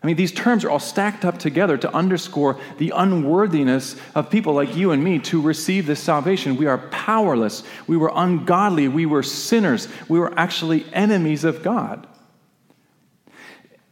I 0.02 0.08
mean, 0.08 0.16
these 0.16 0.32
terms 0.32 0.64
are 0.64 0.70
all 0.70 0.80
stacked 0.80 1.26
up 1.26 1.40
together 1.40 1.78
to 1.78 1.94
underscore 1.94 2.58
the 2.78 2.94
unworthiness 2.96 3.98
of 4.16 4.30
people 4.30 4.54
like 4.54 4.76
you 4.76 4.92
and 4.92 5.04
me 5.04 5.20
to 5.20 5.42
receive 5.42 5.86
this 5.86 6.02
salvation. 6.02 6.56
We 6.56 6.68
are 6.68 6.78
powerless. 6.78 7.64
We 7.86 7.98
were 7.98 8.12
ungodly. 8.16 8.88
We 8.88 9.06
were 9.06 9.24
sinners. 9.24 9.90
We 10.08 10.20
were 10.20 10.34
actually 10.40 10.86
enemies 10.94 11.44
of 11.44 11.64
God. 11.64 12.08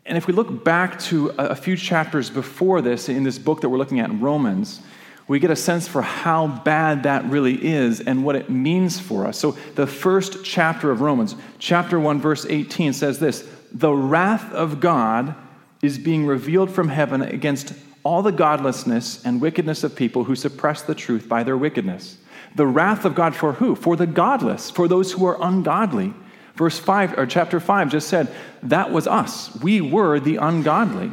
And 0.06 0.18
if 0.18 0.28
we 0.28 0.34
look 0.34 0.64
back 0.64 0.98
to 1.00 1.30
a 1.38 1.56
few 1.56 1.76
chapters 1.76 2.30
before 2.30 2.82
this 2.82 3.10
in 3.10 3.24
this 3.24 3.38
book 3.38 3.60
that 3.62 3.70
we're 3.70 3.78
looking 3.78 4.00
at 4.00 4.10
in 4.10 4.22
Romans, 4.22 4.80
we 5.28 5.40
get 5.40 5.52
a 5.52 5.58
sense 5.58 5.90
for 5.90 6.02
how 6.02 6.48
bad 6.48 7.04
that 7.04 7.26
really 7.26 7.66
is 7.66 8.00
and 8.00 8.24
what 8.24 8.38
it 8.38 8.50
means 8.50 8.98
for 8.98 9.26
us. 9.26 9.38
So, 9.38 9.58
the 9.76 9.86
first 9.86 10.46
chapter 10.46 10.90
of 10.90 11.02
Romans, 11.02 11.36
chapter 11.60 12.00
1, 12.00 12.22
verse 12.22 12.46
18, 12.46 12.94
says 12.94 13.20
this 13.20 13.46
The 13.74 13.92
wrath 13.92 14.54
of 14.54 14.80
God 14.80 15.36
is 15.82 15.98
being 15.98 16.26
revealed 16.26 16.72
from 16.72 16.90
heaven 16.90 17.22
against 17.22 17.74
all 18.04 18.22
the 18.22 18.32
godlessness 18.32 19.24
and 19.26 19.42
wickedness 19.42 19.84
of 19.84 19.96
people 19.96 20.24
who 20.24 20.36
suppress 20.36 20.82
the 20.82 20.96
truth 20.96 21.28
by 21.28 21.44
their 21.44 21.58
wickedness. 21.58 22.18
The 22.56 22.66
wrath 22.66 23.06
of 23.06 23.16
God 23.16 23.36
for 23.36 23.54
who? 23.54 23.76
For 23.76 23.96
the 23.96 24.08
godless, 24.08 24.72
for 24.72 24.88
those 24.88 25.12
who 25.12 25.26
are 25.26 25.38
ungodly. 25.42 26.14
Verse 26.56 26.80
5 26.80 27.20
or 27.20 27.26
chapter 27.26 27.60
5 27.60 27.92
just 27.92 28.08
said 28.08 28.34
that 28.64 28.92
was 28.92 29.08
us. 29.08 29.54
We 29.62 29.82
were 29.82 30.20
the 30.20 30.38
ungodly. 30.38 31.12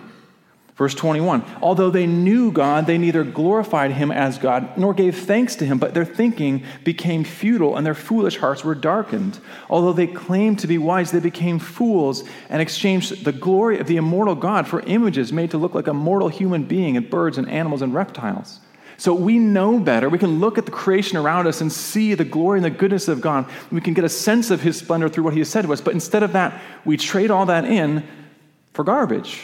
Verse 0.77 0.95
21 0.95 1.45
Although 1.63 1.91
they 1.91 2.07
knew 2.07 2.51
God, 2.51 2.87
they 2.87 2.99
neither 2.99 3.23
glorified 3.23 3.93
him 3.93 4.11
as 4.11 4.39
God 4.39 4.77
nor 4.77 4.93
gave 4.93 5.17
thanks 5.19 5.55
to 5.57 5.67
him, 5.67 5.79
but 5.79 5.95
their 5.95 6.05
thinking 6.05 6.65
became 6.83 7.23
futile 7.23 7.77
and 7.77 7.87
their 7.87 7.95
foolish 7.95 8.39
hearts 8.39 8.65
were 8.65 8.75
darkened. 8.75 9.39
Although 9.71 9.93
they 9.93 10.09
claimed 10.09 10.59
to 10.61 10.67
be 10.67 10.79
wise, 10.79 11.13
they 11.13 11.21
became 11.21 11.59
fools 11.59 12.25
and 12.49 12.61
exchanged 12.61 13.25
the 13.25 13.33
glory 13.33 13.79
of 13.79 13.87
the 13.87 13.97
immortal 13.97 14.35
God 14.35 14.67
for 14.67 14.81
images 14.81 15.33
made 15.33 15.53
to 15.53 15.59
look 15.59 15.75
like 15.75 15.87
a 15.87 15.95
mortal 15.95 16.29
human 16.29 16.65
being 16.65 16.97
and 16.97 17.09
birds 17.09 17.39
and 17.39 17.49
animals 17.49 17.83
and 17.83 17.95
reptiles. 17.95 18.61
So 18.97 19.13
we 19.13 19.39
know 19.39 19.81
better. 19.81 20.09
We 20.09 20.19
can 20.19 20.39
look 20.39 20.57
at 20.57 20.67
the 20.67 20.73
creation 20.73 21.19
around 21.19 21.49
us 21.49 21.61
and 21.61 21.73
see 21.73 22.15
the 22.15 22.25
glory 22.25 22.59
and 22.59 22.65
the 22.65 22.71
goodness 22.71 23.09
of 23.09 23.21
God. 23.21 23.47
We 23.73 23.81
can 23.81 23.93
get 23.93 24.05
a 24.05 24.09
sense 24.09 24.51
of 24.51 24.61
his 24.61 24.79
splendor 24.79 25.09
through 25.09 25.25
what 25.25 25.33
he 25.33 25.41
has 25.41 25.49
said 25.49 25.63
to 25.63 25.73
us. 25.73 25.81
But 25.81 25.95
instead 25.95 26.23
of 26.23 26.33
that, 26.33 26.61
we 26.85 26.97
trade 26.97 27.33
all 27.33 27.47
that 27.47 27.65
in 27.65 28.07
for 28.73 28.85
garbage 28.85 29.41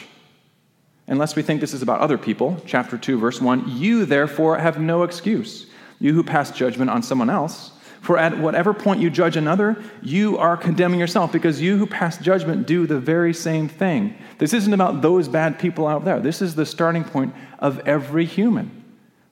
unless 1.11 1.37
we 1.37 1.43
think 1.43 1.61
this 1.61 1.75
is 1.75 1.83
about 1.83 2.01
other 2.01 2.17
people. 2.17 2.63
Chapter 2.65 2.97
2, 2.97 3.19
verse 3.19 3.41
1 3.41 3.65
You 3.77 4.07
therefore 4.07 4.57
have 4.57 4.81
no 4.81 5.03
excuse, 5.03 5.67
you 5.99 6.15
who 6.15 6.25
pass 6.25 6.51
judgment 6.51 6.91
on 6.91 7.03
someone 7.03 7.29
else. 7.29 7.73
For 8.01 8.17
at 8.17 8.39
whatever 8.39 8.73
point 8.73 9.01
you 9.01 9.11
judge 9.11 9.37
another, 9.37 9.83
you 10.01 10.39
are 10.39 10.57
condemning 10.57 10.99
yourself, 10.99 11.33
because 11.33 11.61
you 11.61 11.77
who 11.77 11.87
pass 11.87 12.17
judgment 12.17 12.67
do 12.67 12.87
the 12.87 12.99
very 12.99 13.35
same 13.35 13.69
thing. 13.69 14.15
This 14.39 14.55
isn't 14.55 14.73
about 14.73 15.03
those 15.03 15.29
bad 15.29 15.59
people 15.59 15.87
out 15.87 16.07
there. 16.07 16.19
This 16.19 16.41
is 16.41 16.55
the 16.55 16.65
starting 16.65 17.05
point 17.05 17.35
of 17.59 17.79
every 17.81 18.25
human. 18.25 18.81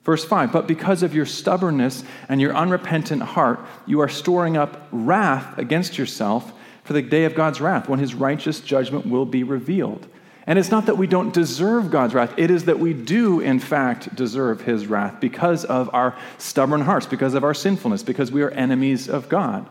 Verse 0.03 0.23
5 0.23 0.51
But 0.51 0.67
because 0.67 1.01
of 1.01 1.15
your 1.15 1.25
stubbornness 1.25 2.03
and 2.27 2.39
your 2.39 2.55
unrepentant 2.55 3.23
heart, 3.23 3.59
you 3.87 4.01
are 4.01 4.09
storing 4.09 4.55
up 4.55 4.87
wrath 4.91 5.57
against 5.57 5.97
yourself 5.97 6.53
for 6.83 6.93
the 6.93 7.01
day 7.01 7.25
of 7.25 7.35
God's 7.35 7.61
wrath, 7.61 7.87
when 7.87 7.99
his 7.99 8.13
righteous 8.13 8.59
judgment 8.59 9.07
will 9.07 9.25
be 9.25 9.43
revealed. 9.43 10.07
And 10.49 10.57
it's 10.57 10.71
not 10.71 10.87
that 10.87 10.97
we 10.97 11.05
don't 11.05 11.31
deserve 11.31 11.91
God's 11.91 12.15
wrath, 12.15 12.33
it 12.35 12.49
is 12.49 12.65
that 12.65 12.79
we 12.79 12.91
do, 12.91 13.39
in 13.39 13.59
fact, 13.59 14.15
deserve 14.15 14.61
his 14.61 14.87
wrath 14.87 15.19
because 15.19 15.63
of 15.63 15.93
our 15.93 16.17
stubborn 16.39 16.81
hearts, 16.81 17.05
because 17.05 17.35
of 17.35 17.43
our 17.43 17.53
sinfulness, 17.53 18.01
because 18.01 18.31
we 18.31 18.41
are 18.41 18.49
enemies 18.49 19.07
of 19.07 19.29
God. 19.29 19.69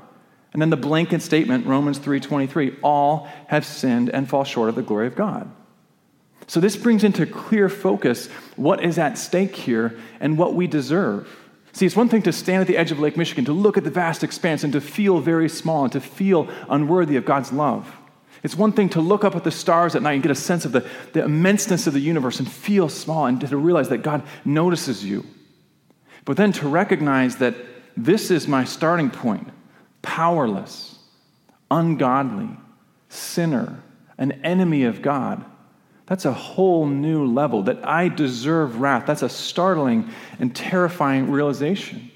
And 0.52 0.62
then 0.62 0.70
the 0.70 0.76
blanket 0.76 1.20
statement, 1.20 1.66
Romans 1.66 1.98
3:23, 1.98 2.76
all 2.80 3.28
have 3.48 3.64
sinned 3.64 4.08
and 4.10 4.28
fall 4.28 4.44
short 4.44 4.68
of 4.68 4.76
the 4.76 4.82
glory 4.82 5.08
of 5.08 5.16
God. 5.16 5.50
So 6.46 6.60
this 6.60 6.76
brings 6.76 7.02
into 7.02 7.26
clear 7.26 7.68
focus 7.68 8.28
what 8.54 8.80
is 8.80 8.98
at 8.98 9.18
stake 9.18 9.56
here 9.56 9.96
and 10.20 10.38
what 10.38 10.54
we 10.54 10.68
deserve. 10.68 11.28
See, 11.72 11.86
it's 11.86 11.96
one 11.96 12.08
thing 12.08 12.22
to 12.22 12.32
stand 12.32 12.60
at 12.60 12.68
the 12.68 12.76
edge 12.76 12.92
of 12.92 13.00
Lake 13.00 13.16
Michigan, 13.16 13.44
to 13.46 13.52
look 13.52 13.76
at 13.76 13.82
the 13.82 13.90
vast 13.90 14.22
expanse 14.22 14.62
and 14.62 14.72
to 14.72 14.80
feel 14.80 15.18
very 15.18 15.48
small 15.48 15.82
and 15.82 15.92
to 15.92 16.00
feel 16.00 16.48
unworthy 16.68 17.16
of 17.16 17.24
God's 17.24 17.52
love. 17.52 17.97
It's 18.42 18.56
one 18.56 18.72
thing 18.72 18.88
to 18.90 19.00
look 19.00 19.24
up 19.24 19.34
at 19.34 19.44
the 19.44 19.50
stars 19.50 19.94
at 19.94 20.02
night 20.02 20.14
and 20.14 20.22
get 20.22 20.30
a 20.30 20.36
sense 20.36 20.64
of 20.64 20.72
the, 20.72 20.80
the 21.12 21.20
immenseness 21.20 21.86
of 21.86 21.92
the 21.92 22.00
universe 22.00 22.38
and 22.38 22.50
feel 22.50 22.88
small 22.88 23.26
and 23.26 23.40
to 23.40 23.56
realize 23.56 23.88
that 23.88 23.98
God 23.98 24.22
notices 24.44 25.04
you. 25.04 25.26
But 26.24 26.36
then 26.36 26.52
to 26.52 26.68
recognize 26.68 27.36
that 27.36 27.54
this 27.96 28.30
is 28.30 28.46
my 28.46 28.64
starting 28.64 29.10
point 29.10 29.48
powerless, 30.02 30.98
ungodly, 31.70 32.50
sinner, 33.08 33.82
an 34.16 34.32
enemy 34.44 34.84
of 34.84 35.02
God. 35.02 35.44
That's 36.06 36.24
a 36.24 36.32
whole 36.32 36.86
new 36.86 37.26
level 37.26 37.64
that 37.64 37.86
I 37.86 38.08
deserve 38.08 38.80
wrath. 38.80 39.04
That's 39.06 39.22
a 39.22 39.28
startling 39.28 40.10
and 40.38 40.54
terrifying 40.54 41.30
realization. 41.30 42.10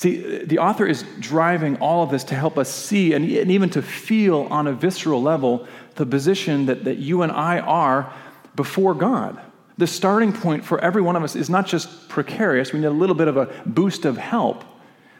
See, 0.00 0.44
the 0.44 0.60
author 0.60 0.86
is 0.86 1.04
driving 1.18 1.76
all 1.76 2.02
of 2.02 2.10
this 2.10 2.24
to 2.24 2.34
help 2.34 2.56
us 2.56 2.74
see 2.74 3.12
and, 3.12 3.22
even 3.22 3.68
to 3.68 3.82
feel 3.82 4.48
on 4.50 4.66
a 4.66 4.72
visceral 4.72 5.20
level 5.20 5.68
the 5.96 6.06
position 6.06 6.64
that, 6.64 6.84
that 6.84 6.96
you 6.96 7.20
and 7.20 7.30
I 7.30 7.58
are 7.58 8.10
before 8.56 8.94
God. 8.94 9.38
The 9.76 9.86
starting 9.86 10.32
point 10.32 10.64
for 10.64 10.80
every 10.80 11.02
one 11.02 11.16
of 11.16 11.22
us 11.22 11.36
is 11.36 11.50
not 11.50 11.66
just 11.66 12.08
precarious, 12.08 12.72
we 12.72 12.78
need 12.78 12.86
a 12.86 12.90
little 12.90 13.14
bit 13.14 13.28
of 13.28 13.36
a 13.36 13.52
boost 13.66 14.06
of 14.06 14.16
help. 14.16 14.64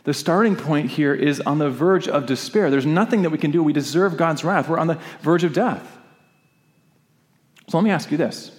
The 0.05 0.15
starting 0.15 0.57
point 0.57 0.89
here 0.89 1.13
is 1.13 1.43
on 1.43 1.59
the 1.59 1.69
verge 1.69 2.09
of 2.09 2.25
despair. 2.25 2.71
There's 2.71 2.87
nothing 2.87 3.21
that 3.21 3.29
we 3.29 3.37
can 3.37 3.51
do. 3.51 3.63
We 3.63 3.75
deserve 3.75 4.17
God's 4.17 4.45
wrath. 4.45 4.67
We're 4.67 4.79
on 4.79 4.87
the 4.87 4.99
verge 5.21 5.45
of 5.45 5.53
death. 5.53 5.99
So 7.69 7.77
let 7.77 7.85
me 7.85 7.91
ask 7.91 8.11
you 8.11 8.17
this 8.17 8.51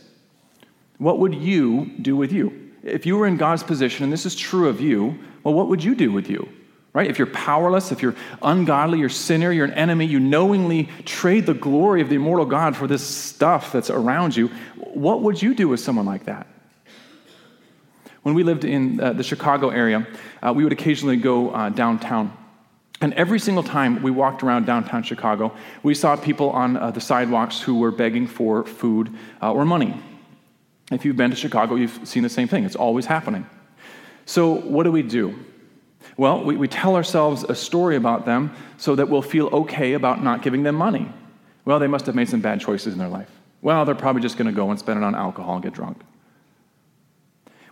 What 1.00 1.18
would 1.18 1.34
you 1.34 1.94
do 2.00 2.16
with 2.16 2.32
you? 2.32 2.71
If 2.84 3.06
you 3.06 3.18
were 3.18 3.28
in 3.28 3.38
God's 3.38 3.64
position, 3.64 4.04
and 4.04 4.14
this 4.14 4.26
is 4.26 4.36
true 4.36 4.68
of 4.68 4.82
you, 4.82 5.18
well, 5.44 5.54
what 5.54 5.68
would 5.68 5.84
you 5.84 5.96
do 5.96 6.12
with 6.12 6.30
you? 6.30 6.50
Right? 6.94 7.10
If 7.10 7.18
you're 7.18 7.28
powerless, 7.28 7.92
if 7.92 8.02
you're 8.02 8.16
ungodly, 8.42 9.00
you're 9.00 9.08
a 9.08 9.12
sinner, 9.12 9.52
you're 9.52 9.66
an 9.66 9.74
enemy, 9.74 10.06
you 10.06 10.20
knowingly 10.20 10.90
trade 11.06 11.46
the 11.46 11.54
glory 11.54 12.02
of 12.02 12.10
the 12.10 12.16
immortal 12.16 12.46
God 12.46 12.76
for 12.76 12.86
this 12.86 13.06
stuff 13.06 13.72
that's 13.72 13.90
around 13.90 14.36
you, 14.36 14.50
what 14.76 15.22
would 15.22 15.42
you 15.42 15.56
do 15.56 15.70
with 15.70 15.80
someone 15.80 16.06
like 16.06 16.26
that? 16.26 16.48
When 18.24 18.36
we 18.36 18.44
lived 18.44 18.66
in 18.66 19.00
uh, 19.00 19.14
the 19.14 19.24
Chicago 19.24 19.70
area, 19.70 20.06
uh, 20.44 20.54
we 20.54 20.64
would 20.64 20.74
occasionally 20.74 21.18
go 21.18 21.52
uh, 21.52 21.70
downtown. 21.70 22.38
And 23.00 23.14
every 23.16 23.40
single 23.40 23.64
time 23.64 24.04
we 24.04 24.12
walked 24.12 24.44
around 24.44 24.66
downtown 24.66 25.02
Chicago, 25.02 25.56
we 25.82 25.96
saw 25.96 26.16
people 26.16 26.52
on 26.52 26.78
uh, 26.78 26.92
the 26.92 27.02
sidewalks 27.02 27.60
who 27.60 27.80
were 27.80 27.90
begging 27.90 28.28
for 28.28 28.64
food 28.64 29.16
uh, 29.42 29.52
or 29.52 29.66
money. 29.66 30.00
If 30.92 31.06
you've 31.06 31.16
been 31.16 31.30
to 31.30 31.36
Chicago, 31.36 31.76
you've 31.76 32.00
seen 32.04 32.24
the 32.24 32.30
same 32.30 32.48
thing. 32.48 32.66
It's 32.66 32.76
always 32.76 33.06
happening. 33.06 33.48
So, 34.26 34.54
what 34.54 34.84
do 34.84 34.92
we 34.92 35.02
do? 35.02 35.38
Well, 36.18 36.44
we, 36.44 36.58
we 36.58 36.68
tell 36.68 36.96
ourselves 36.96 37.44
a 37.44 37.56
story 37.56 37.96
about 37.96 38.26
them 38.26 38.54
so 38.78 38.96
that 38.96 39.10
we'll 39.10 39.22
feel 39.22 39.48
okay 39.48 39.94
about 39.94 40.24
not 40.24 40.42
giving 40.42 40.64
them 40.64 40.76
money. 40.76 41.12
Well, 41.64 41.80
they 41.80 41.88
must 41.88 42.06
have 42.06 42.16
made 42.16 42.28
some 42.28 42.42
bad 42.42 42.60
choices 42.60 42.94
in 42.94 43.00
their 43.00 43.08
life. 43.08 43.30
Well, 43.62 43.86
they're 43.86 43.96
probably 43.96 44.22
just 44.22 44.38
going 44.38 44.48
to 44.48 44.54
go 44.56 44.70
and 44.70 44.80
spend 44.80 44.98
it 44.98 45.04
on 45.04 45.16
alcohol 45.16 45.56
and 45.56 45.64
get 45.64 45.74
drunk. 45.74 46.02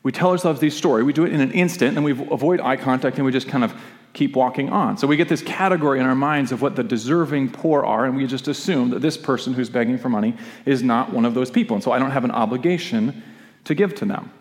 We 0.04 0.12
tell 0.12 0.30
ourselves 0.30 0.60
these 0.60 0.76
stories. 0.76 1.06
We 1.06 1.14
do 1.14 1.26
it 1.26 1.34
in 1.34 1.42
an 1.42 1.52
instant, 1.52 1.98
and 1.98 2.06
we 2.06 2.12
avoid 2.12 2.62
eye 2.62 2.78
contact, 2.78 3.18
and 3.18 3.26
we 3.26 3.32
just 3.32 3.50
kind 3.50 3.64
of 3.64 3.74
keep 4.14 4.36
walking 4.36 4.70
on. 4.70 4.98
So 4.98 5.08
we 5.08 5.16
get 5.18 5.30
this 5.30 5.42
category 5.42 6.00
in 6.00 6.06
our 6.06 6.16
minds 6.16 6.52
of 6.52 6.62
what 6.62 6.76
the 6.76 6.84
deserving 6.84 7.52
poor 7.52 7.84
are, 7.84 8.06
and 8.06 8.16
we 8.16 8.26
just 8.28 8.48
assume 8.48 8.90
that 8.90 9.02
this 9.02 9.18
person 9.18 9.54
who's 9.54 9.70
begging 9.70 9.98
for 9.98 10.10
money 10.10 10.36
is 10.66 10.84
not 10.84 11.14
one 11.14 11.26
of 11.26 11.34
those 11.34 11.52
people. 11.52 11.76
And 11.76 11.84
so 11.84 11.92
I 11.92 12.00
don't 12.00 12.12
have 12.12 12.24
an 12.24 12.32
obligation 12.32 13.24
to 13.66 13.76
give 13.76 13.96
to 13.96 14.06
them. 14.06 14.32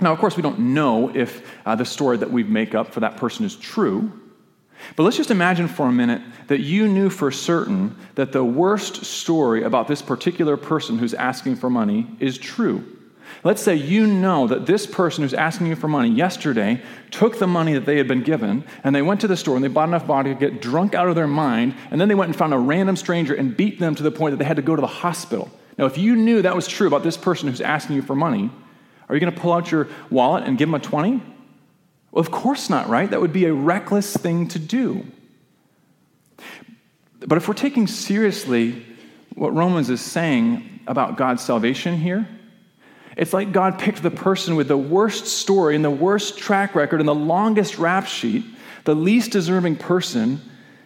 Now, 0.00 0.12
of 0.12 0.18
course, 0.18 0.36
we 0.36 0.42
don't 0.42 0.58
know 0.58 1.14
if 1.14 1.50
uh, 1.64 1.74
the 1.74 1.84
story 1.84 2.16
that 2.18 2.30
we 2.30 2.42
make 2.42 2.74
up 2.74 2.92
for 2.92 3.00
that 3.00 3.16
person 3.16 3.44
is 3.44 3.56
true. 3.56 4.12
But 4.94 5.04
let's 5.04 5.16
just 5.16 5.30
imagine 5.30 5.68
for 5.68 5.86
a 5.86 5.92
minute 5.92 6.20
that 6.48 6.60
you 6.60 6.86
knew 6.86 7.08
for 7.08 7.30
certain 7.30 7.96
that 8.14 8.32
the 8.32 8.44
worst 8.44 9.04
story 9.04 9.62
about 9.62 9.88
this 9.88 10.02
particular 10.02 10.56
person 10.56 10.98
who's 10.98 11.14
asking 11.14 11.56
for 11.56 11.70
money 11.70 12.06
is 12.20 12.36
true. 12.36 12.95
Let's 13.44 13.62
say 13.62 13.74
you 13.74 14.06
know 14.06 14.46
that 14.46 14.66
this 14.66 14.86
person 14.86 15.22
who's 15.22 15.34
asking 15.34 15.68
you 15.68 15.76
for 15.76 15.88
money 15.88 16.08
yesterday 16.08 16.82
took 17.10 17.38
the 17.38 17.46
money 17.46 17.74
that 17.74 17.86
they 17.86 17.96
had 17.96 18.08
been 18.08 18.22
given 18.22 18.64
and 18.82 18.94
they 18.94 19.02
went 19.02 19.20
to 19.20 19.28
the 19.28 19.36
store 19.36 19.56
and 19.56 19.64
they 19.64 19.68
bought 19.68 19.88
enough 19.88 20.06
vodka 20.06 20.34
to 20.34 20.34
get 20.34 20.60
drunk 20.60 20.94
out 20.94 21.08
of 21.08 21.14
their 21.14 21.26
mind 21.26 21.74
and 21.90 22.00
then 22.00 22.08
they 22.08 22.14
went 22.14 22.28
and 22.28 22.36
found 22.36 22.52
a 22.52 22.58
random 22.58 22.96
stranger 22.96 23.34
and 23.34 23.56
beat 23.56 23.78
them 23.78 23.94
to 23.94 24.02
the 24.02 24.10
point 24.10 24.32
that 24.32 24.38
they 24.38 24.44
had 24.44 24.56
to 24.56 24.62
go 24.62 24.74
to 24.74 24.80
the 24.80 24.86
hospital. 24.86 25.50
Now, 25.78 25.86
if 25.86 25.98
you 25.98 26.16
knew 26.16 26.42
that 26.42 26.56
was 26.56 26.66
true 26.66 26.86
about 26.86 27.02
this 27.02 27.16
person 27.16 27.48
who's 27.48 27.60
asking 27.60 27.96
you 27.96 28.02
for 28.02 28.14
money, 28.14 28.50
are 29.08 29.14
you 29.14 29.20
going 29.20 29.32
to 29.32 29.40
pull 29.40 29.52
out 29.52 29.70
your 29.70 29.88
wallet 30.10 30.44
and 30.44 30.58
give 30.58 30.68
them 30.68 30.74
a 30.74 30.80
20? 30.80 31.22
Well, 32.10 32.20
of 32.20 32.30
course 32.30 32.70
not, 32.70 32.88
right? 32.88 33.10
That 33.10 33.20
would 33.20 33.32
be 33.32 33.44
a 33.44 33.52
reckless 33.52 34.16
thing 34.16 34.48
to 34.48 34.58
do. 34.58 35.06
But 37.20 37.38
if 37.38 37.48
we're 37.48 37.54
taking 37.54 37.86
seriously 37.86 38.84
what 39.34 39.54
Romans 39.54 39.90
is 39.90 40.00
saying 40.00 40.80
about 40.86 41.16
God's 41.16 41.42
salvation 41.42 41.96
here, 41.98 42.26
it's 43.16 43.32
like 43.32 43.50
God 43.50 43.78
picked 43.78 44.02
the 44.02 44.10
person 44.10 44.56
with 44.56 44.68
the 44.68 44.76
worst 44.76 45.26
story 45.26 45.74
and 45.74 45.84
the 45.84 45.90
worst 45.90 46.36
track 46.36 46.74
record 46.74 47.00
and 47.00 47.08
the 47.08 47.14
longest 47.14 47.78
rap 47.78 48.06
sheet, 48.06 48.44
the 48.84 48.94
least 48.94 49.32
deserving 49.32 49.76
person, 49.76 50.40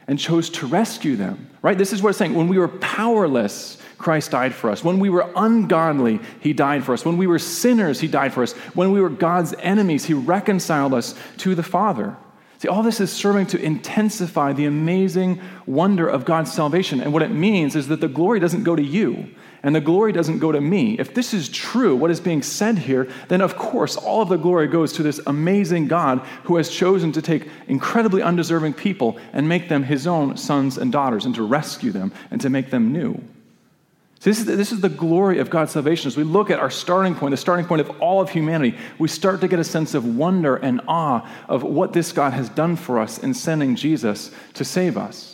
and 0.06 0.18
chose 0.18 0.48
to 0.50 0.66
rescue 0.66 1.16
them. 1.16 1.50
Right? 1.60 1.76
This 1.76 1.92
is 1.92 2.02
what 2.02 2.10
it's 2.10 2.18
saying. 2.18 2.34
When 2.34 2.48
we 2.48 2.58
were 2.58 2.68
powerless, 2.68 3.78
Christ 3.98 4.30
died 4.30 4.54
for 4.54 4.70
us. 4.70 4.82
When 4.82 5.00
we 5.00 5.10
were 5.10 5.30
ungodly, 5.34 6.20
He 6.40 6.52
died 6.52 6.84
for 6.84 6.94
us. 6.94 7.04
When 7.04 7.18
we 7.18 7.26
were 7.26 7.38
sinners, 7.38 8.00
He 8.00 8.08
died 8.08 8.32
for 8.32 8.44
us. 8.44 8.52
When 8.74 8.92
we 8.92 9.00
were 9.00 9.10
God's 9.10 9.54
enemies, 9.58 10.04
He 10.04 10.14
reconciled 10.14 10.94
us 10.94 11.14
to 11.38 11.54
the 11.54 11.62
Father. 11.62 12.16
See, 12.58 12.68
all 12.68 12.82
this 12.82 13.00
is 13.00 13.10
serving 13.10 13.46
to 13.48 13.62
intensify 13.62 14.52
the 14.52 14.66
amazing 14.66 15.40
wonder 15.66 16.06
of 16.06 16.24
God's 16.24 16.52
salvation. 16.52 17.00
And 17.00 17.12
what 17.12 17.22
it 17.22 17.30
means 17.30 17.74
is 17.74 17.88
that 17.88 18.00
the 18.00 18.08
glory 18.08 18.38
doesn't 18.38 18.64
go 18.64 18.76
to 18.76 18.82
you 18.82 19.30
and 19.62 19.74
the 19.74 19.80
glory 19.80 20.12
doesn't 20.12 20.38
go 20.38 20.52
to 20.52 20.60
me. 20.60 20.98
If 20.98 21.14
this 21.14 21.34
is 21.34 21.48
true, 21.48 21.94
what 21.94 22.10
is 22.10 22.20
being 22.20 22.42
said 22.42 22.78
here, 22.78 23.08
then 23.28 23.40
of 23.40 23.56
course 23.56 23.96
all 23.96 24.22
of 24.22 24.28
the 24.28 24.36
glory 24.36 24.68
goes 24.68 24.92
to 24.94 25.02
this 25.02 25.20
amazing 25.26 25.88
God 25.88 26.20
who 26.44 26.56
has 26.56 26.70
chosen 26.70 27.12
to 27.12 27.22
take 27.22 27.48
incredibly 27.68 28.22
undeserving 28.22 28.74
people 28.74 29.18
and 29.32 29.48
make 29.48 29.68
them 29.68 29.82
his 29.82 30.06
own 30.06 30.36
sons 30.36 30.78
and 30.78 30.90
daughters 30.90 31.26
and 31.26 31.34
to 31.34 31.42
rescue 31.42 31.92
them 31.92 32.12
and 32.30 32.40
to 32.40 32.50
make 32.50 32.70
them 32.70 32.92
new. 32.92 33.22
So 34.20 34.28
this 34.28 34.38
is, 34.38 34.44
the, 34.44 34.56
this 34.56 34.70
is 34.70 34.80
the 34.82 34.90
glory 34.90 35.38
of 35.38 35.48
God's 35.48 35.72
salvation. 35.72 36.08
As 36.08 36.16
we 36.16 36.24
look 36.24 36.50
at 36.50 36.58
our 36.58 36.70
starting 36.70 37.14
point, 37.14 37.30
the 37.30 37.38
starting 37.38 37.64
point 37.64 37.80
of 37.80 37.88
all 38.02 38.20
of 38.20 38.28
humanity, 38.28 38.76
we 38.98 39.08
start 39.08 39.40
to 39.40 39.48
get 39.48 39.58
a 39.58 39.64
sense 39.64 39.94
of 39.94 40.04
wonder 40.04 40.56
and 40.56 40.82
awe 40.86 41.26
of 41.48 41.62
what 41.62 41.94
this 41.94 42.12
God 42.12 42.34
has 42.34 42.50
done 42.50 42.76
for 42.76 42.98
us 42.98 43.16
in 43.16 43.32
sending 43.32 43.76
Jesus 43.76 44.30
to 44.54 44.64
save 44.64 44.98
us. 44.98 45.29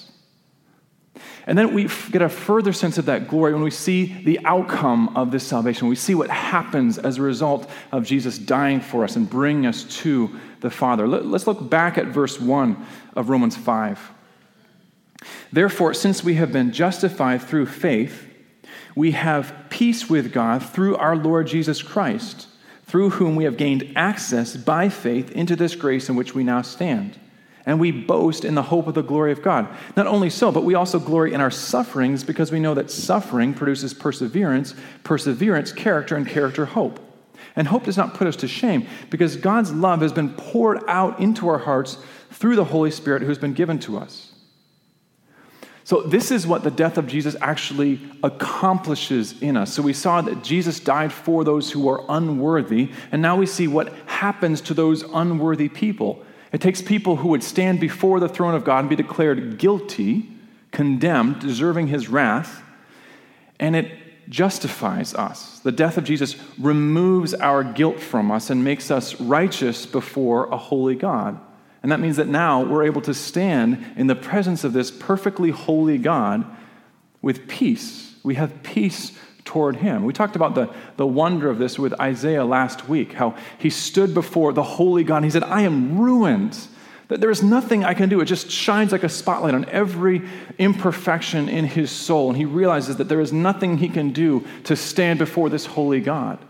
And 1.49 1.57
then 1.57 1.75
we 1.75 1.89
get 2.11 2.23
a 2.23 2.29
further 2.29 2.73
sense 2.73 2.99
of 2.99 3.07
that 3.07 3.29
glory 3.29 3.53
when 3.53 3.63
we 3.63 3.71
see 3.71 4.07
the 4.25 4.41
outcome 4.45 5.17
of 5.17 5.31
this 5.31 5.47
salvation. 5.47 5.87
We 5.87 5.95
see 5.95 6.17
what 6.17 6.29
happens 6.29 6.99
as 6.99 7.19
a 7.19 7.23
result 7.23 7.71
of 7.93 8.05
Jesus 8.05 8.37
dying 8.37 8.81
for 8.81 9.05
us 9.05 9.15
and 9.15 9.31
bringing 9.31 9.65
us 9.65 9.85
to 10.01 10.35
the 10.61 10.71
Father. 10.71 11.07
Let's 11.07 11.47
look 11.47 11.71
back 11.71 11.99
at 11.99 12.07
verse 12.07 12.41
1 12.41 12.85
of 13.15 13.29
Romans 13.29 13.57
5. 13.57 14.11
Therefore, 15.53 15.95
since 15.95 16.25
we 16.25 16.35
have 16.35 16.53
been 16.53 16.73
justified 16.73 17.43
through 17.43 17.67
faith, 17.67 18.29
we 18.97 19.13
have 19.13 19.55
peace 19.71 20.11
with 20.11 20.33
God 20.33 20.65
through 20.65 20.97
our 20.97 21.15
Lord 21.15 21.47
Jesus 21.47 21.81
Christ, 21.81 22.49
through 22.87 23.11
whom 23.11 23.37
we 23.37 23.45
have 23.45 23.57
gained 23.57 23.93
access 23.95 24.57
by 24.57 24.89
faith 24.89 25.31
into 25.31 25.55
this 25.55 25.77
grace 25.77 26.09
in 26.09 26.17
which 26.17 26.35
we 26.35 26.43
now 26.43 26.63
stand. 26.63 27.17
And 27.67 27.81
we 27.81 27.91
boast 27.91 28.45
in 28.45 28.55
the 28.55 28.63
hope 28.63 28.87
of 28.87 28.95
the 28.95 29.03
glory 29.03 29.33
of 29.33 29.43
God. 29.43 29.67
Not 29.97 30.07
only 30.07 30.31
so, 30.31 30.53
but 30.53 30.63
we 30.63 30.77
also 30.77 31.01
glory 31.01 31.35
in 31.35 31.41
our 31.41 31.51
sufferings 31.51 32.23
because 32.23 32.53
we 32.53 32.61
know 32.61 32.75
that 32.75 32.93
suffering 32.93 33.53
produces 33.53 33.93
perseverance, 33.93 34.75
perseverance, 35.03 35.73
character, 35.73 36.15
and 36.15 36.27
character, 36.29 36.65
hope. 36.65 37.01
And 37.57 37.67
hope 37.67 37.85
does 37.85 37.97
not 37.97 38.15
put 38.15 38.29
us 38.29 38.37
to 38.37 38.49
shame 38.49 38.87
because 39.11 39.37
God's 39.37 39.73
love 39.73 40.01
has 40.03 40.13
been 40.13 40.31
poured 40.35 40.81
out 40.87 41.19
into 41.19 41.49
our 41.49 41.59
hearts 41.59 41.99
through 42.31 42.55
the 42.55 42.65
Holy 42.65 42.91
Spirit 42.91 43.23
who 43.23 43.29
has 43.29 43.39
been 43.39 43.55
given 43.55 43.79
to 43.81 43.99
us. 43.99 44.33
So, 45.83 46.03
this 46.03 46.33
is 46.33 46.49
what 46.49 46.65
the 46.65 46.71
death 46.71 46.99
of 46.99 47.07
Jesus 47.07 47.37
actually 47.41 48.01
accomplishes 48.25 49.41
in 49.41 49.57
us. 49.57 49.73
So, 49.73 49.83
we 49.83 49.93
saw 49.93 50.21
that 50.21 50.43
Jesus 50.43 50.81
died 50.81 51.13
for 51.13 51.45
those 51.45 51.71
who 51.71 51.89
are 51.89 52.05
unworthy, 52.09 52.91
and 53.13 53.23
now 53.23 53.37
we 53.37 53.47
see 53.47 53.69
what 53.69 53.93
happens 54.07 54.61
to 54.63 54.75
those 54.75 55.03
unworthy 55.03 55.69
people. 55.69 56.26
It 56.57 56.63
takes 56.63 56.81
people 56.81 57.17
who 57.17 57.29
would 57.29 57.43
stand 57.43 57.81
before 57.81 58.19
the 58.19 58.31
throne 58.31 58.55
of 58.55 58.65
God 58.65 58.79
and 58.79 58.89
be 58.89 58.97
declared 58.97 59.59
guilty, 59.59 60.27
condemned, 60.71 61.39
deserving 61.39 61.89
his 61.89 62.09
wrath, 62.09 62.63
and 63.61 63.77
it 63.77 63.93
justifies 64.31 65.13
us. 65.13 65.59
The 65.59 65.71
death 65.71 65.99
of 65.99 66.05
Jesus 66.05 66.35
removes 66.59 67.35
our 67.35 67.63
guilt 67.63 68.01
from 68.01 68.31
us 68.31 68.49
and 68.49 68.65
makes 68.65 68.91
us 68.91 69.21
righteous 69.21 69.85
before 69.85 70.47
a 70.47 70.57
holy 70.57 70.95
God. 70.95 71.39
And 71.83 71.93
that 71.93 72.01
means 72.01 72.17
that 72.17 72.27
now 72.27 72.65
we're 72.65 72.85
able 72.85 73.03
to 73.03 73.13
stand 73.13 73.85
in 73.95 74.07
the 74.07 74.17
presence 74.17 74.65
of 74.65 74.73
this 74.73 74.91
perfectly 74.91 75.51
holy 75.51 75.99
God 75.99 76.47
with 77.21 77.49
peace. 77.49 78.15
We 78.23 78.37
have 78.37 78.63
peace 78.63 79.13
toward 79.47 79.77
him. 79.77 80.05
We 80.05 80.13
talked 80.13 80.37
about 80.37 80.55
the, 80.55 80.69
the 80.97 81.07
wonder 81.07 81.49
of 81.49 81.59
this 81.59 81.79
with 81.79 81.99
Isaiah 81.99 82.45
last 82.45 82.89
week, 82.89 83.15
how 83.15 83.35
he 83.59 83.71
stood 83.71 84.13
before 84.13 84.53
the 84.53 84.63
holy 84.63 85.05
God 85.05 85.17
and 85.17 85.25
he 85.25 85.31
said, 85.31 85.45
I 85.45 85.63
am 85.63 85.99
ruined. 85.99 86.59
That 87.09 87.21
there 87.21 87.31
is 87.31 87.41
nothing 87.41 87.85
I 87.85 87.95
can 87.95 88.09
do. 88.09 88.21
It 88.21 88.25
just 88.25 88.51
shines 88.51 88.91
like 88.91 89.05
a 89.05 89.09
spotlight 89.09 89.55
on 89.55 89.65
every 89.67 90.23
imperfection 90.59 91.49
in 91.49 91.65
his 91.65 91.91
soul. 91.91 92.29
And 92.29 92.37
he 92.37 92.45
realizes 92.45 92.97
that 92.97 93.09
there 93.09 93.21
is 93.21 93.33
nothing 93.33 93.79
he 93.79 93.89
can 93.89 94.11
do 94.11 94.45
to 94.65 94.75
stand 94.75 95.21
before 95.21 95.49
this 95.49 95.67
holy 95.67 96.01
God. 96.01 96.41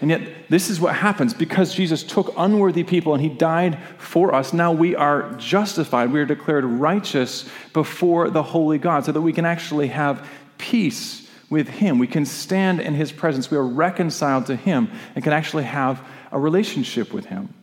And 0.00 0.10
yet, 0.10 0.48
this 0.48 0.70
is 0.70 0.80
what 0.80 0.94
happens 0.94 1.34
because 1.34 1.74
Jesus 1.74 2.02
took 2.02 2.32
unworthy 2.38 2.84
people 2.84 3.12
and 3.12 3.22
he 3.22 3.28
died 3.28 3.78
for 3.98 4.34
us. 4.34 4.54
Now 4.54 4.72
we 4.72 4.96
are 4.96 5.34
justified. 5.34 6.10
We 6.10 6.20
are 6.20 6.26
declared 6.26 6.64
righteous 6.64 7.48
before 7.74 8.30
the 8.30 8.42
holy 8.42 8.78
God 8.78 9.04
so 9.04 9.12
that 9.12 9.20
we 9.20 9.34
can 9.34 9.44
actually 9.44 9.88
have 9.88 10.26
peace 10.56 11.23
with 11.54 11.68
him. 11.68 12.00
We 12.00 12.08
can 12.08 12.26
stand 12.26 12.80
in 12.80 12.94
his 12.94 13.12
presence. 13.12 13.48
We 13.48 13.56
are 13.56 13.64
reconciled 13.64 14.46
to 14.46 14.56
him 14.56 14.90
and 15.14 15.22
can 15.22 15.32
actually 15.32 15.62
have 15.62 16.04
a 16.32 16.38
relationship 16.38 17.12
with 17.12 17.26
him. 17.26 17.54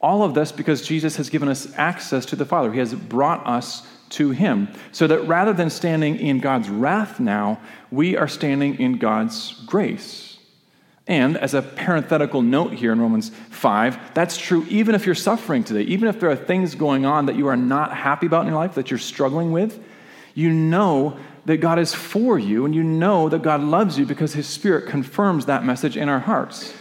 All 0.00 0.22
of 0.22 0.32
this 0.32 0.50
because 0.50 0.80
Jesus 0.80 1.16
has 1.16 1.28
given 1.28 1.50
us 1.50 1.70
access 1.76 2.24
to 2.26 2.36
the 2.36 2.46
Father. 2.46 2.72
He 2.72 2.78
has 2.78 2.94
brought 2.94 3.46
us 3.46 3.86
to 4.10 4.30
him. 4.30 4.68
So 4.92 5.06
that 5.08 5.28
rather 5.28 5.52
than 5.52 5.68
standing 5.68 6.16
in 6.16 6.40
God's 6.40 6.70
wrath 6.70 7.20
now, 7.20 7.60
we 7.90 8.16
are 8.16 8.26
standing 8.26 8.80
in 8.80 8.96
God's 8.96 9.52
grace. 9.66 10.38
And 11.06 11.36
as 11.36 11.52
a 11.52 11.60
parenthetical 11.60 12.40
note 12.40 12.72
here 12.72 12.92
in 12.92 13.00
Romans 13.00 13.30
5, 13.50 14.14
that's 14.14 14.38
true 14.38 14.64
even 14.70 14.94
if 14.94 15.04
you're 15.04 15.14
suffering 15.14 15.64
today, 15.64 15.82
even 15.82 16.08
if 16.08 16.18
there 16.18 16.30
are 16.30 16.36
things 16.36 16.74
going 16.74 17.04
on 17.04 17.26
that 17.26 17.36
you 17.36 17.48
are 17.48 17.58
not 17.58 17.94
happy 17.94 18.24
about 18.24 18.46
in 18.46 18.46
your 18.46 18.56
life, 18.56 18.76
that 18.76 18.90
you're 18.90 18.98
struggling 18.98 19.52
with, 19.52 19.78
you 20.34 20.50
know 20.50 21.18
that 21.46 21.58
God 21.58 21.78
is 21.78 21.94
for 21.94 22.38
you 22.38 22.64
and 22.64 22.74
you 22.74 22.82
know 22.82 23.28
that 23.28 23.42
God 23.42 23.60
loves 23.62 23.98
you 23.98 24.06
because 24.06 24.34
His 24.34 24.46
Spirit 24.46 24.88
confirms 24.88 25.46
that 25.46 25.64
message 25.64 25.96
in 25.96 26.08
our 26.08 26.20
hearts. 26.20 26.74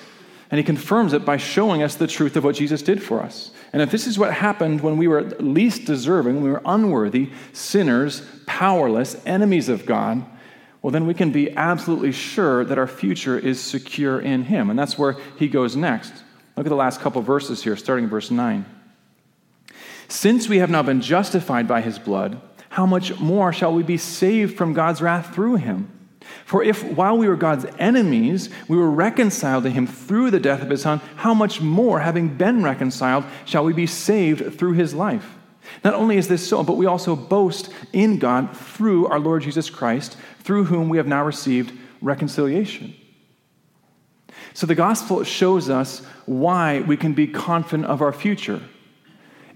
And 0.51 0.57
He 0.57 0.63
confirms 0.63 1.13
it 1.13 1.25
by 1.25 1.37
showing 1.37 1.83
us 1.83 1.95
the 1.95 2.07
truth 2.07 2.35
of 2.35 2.43
what 2.43 2.55
Jesus 2.55 2.81
did 2.81 3.01
for 3.01 3.21
us. 3.21 3.51
And 3.71 3.81
if 3.81 3.91
this 3.91 4.07
is 4.07 4.17
what 4.17 4.33
happened 4.33 4.81
when 4.81 4.97
we 4.97 5.07
were 5.07 5.21
least 5.39 5.85
deserving, 5.85 6.35
when 6.35 6.43
we 6.43 6.49
were 6.49 6.61
unworthy, 6.65 7.29
sinners, 7.53 8.23
powerless, 8.47 9.21
enemies 9.25 9.69
of 9.69 9.85
God, 9.85 10.25
well, 10.81 10.91
then 10.91 11.05
we 11.05 11.13
can 11.13 11.31
be 11.31 11.55
absolutely 11.55 12.11
sure 12.11 12.63
that 12.63 12.77
our 12.77 12.87
future 12.87 13.37
is 13.37 13.59
secure 13.61 14.19
in 14.19 14.43
Him. 14.43 14.69
And 14.69 14.79
that's 14.79 14.97
where 14.97 15.17
He 15.37 15.47
goes 15.47 15.75
next. 15.75 16.13
Look 16.55 16.65
at 16.65 16.69
the 16.69 16.75
last 16.75 16.99
couple 17.01 17.21
verses 17.21 17.63
here, 17.63 17.75
starting 17.75 18.07
verse 18.07 18.31
9. 18.31 18.65
Since 20.07 20.49
we 20.49 20.57
have 20.57 20.69
now 20.69 20.81
been 20.81 21.01
justified 21.01 21.67
by 21.67 21.81
His 21.81 21.99
blood, 21.99 22.41
how 22.69 22.85
much 22.85 23.19
more 23.19 23.51
shall 23.51 23.73
we 23.73 23.83
be 23.83 23.97
saved 23.97 24.57
from 24.57 24.73
God's 24.73 25.01
wrath 25.01 25.33
through 25.33 25.55
Him? 25.55 25.91
For 26.45 26.63
if 26.63 26.83
while 26.83 27.17
we 27.17 27.27
were 27.27 27.35
God's 27.35 27.65
enemies, 27.77 28.49
we 28.67 28.77
were 28.77 28.89
reconciled 28.89 29.63
to 29.63 29.69
Him 29.69 29.87
through 29.87 30.31
the 30.31 30.39
death 30.39 30.61
of 30.61 30.69
His 30.69 30.83
Son, 30.83 31.01
how 31.15 31.33
much 31.33 31.61
more, 31.61 31.99
having 31.99 32.35
been 32.37 32.63
reconciled, 32.63 33.25
shall 33.45 33.63
we 33.63 33.73
be 33.73 33.87
saved 33.87 34.57
through 34.57 34.73
His 34.73 34.93
life? 34.93 35.35
Not 35.83 35.93
only 35.93 36.17
is 36.17 36.27
this 36.27 36.47
so, 36.47 36.63
but 36.63 36.77
we 36.77 36.85
also 36.85 37.15
boast 37.15 37.69
in 37.93 38.19
God 38.19 38.55
through 38.55 39.07
our 39.07 39.19
Lord 39.19 39.43
Jesus 39.43 39.69
Christ, 39.69 40.17
through 40.39 40.65
whom 40.65 40.89
we 40.89 40.97
have 40.97 41.07
now 41.07 41.23
received 41.23 41.71
reconciliation. 42.01 42.95
So 44.53 44.65
the 44.65 44.75
gospel 44.75 45.23
shows 45.23 45.69
us 45.69 46.01
why 46.25 46.81
we 46.81 46.97
can 46.97 47.13
be 47.13 47.27
confident 47.27 47.87
of 47.87 48.01
our 48.01 48.13
future. 48.13 48.61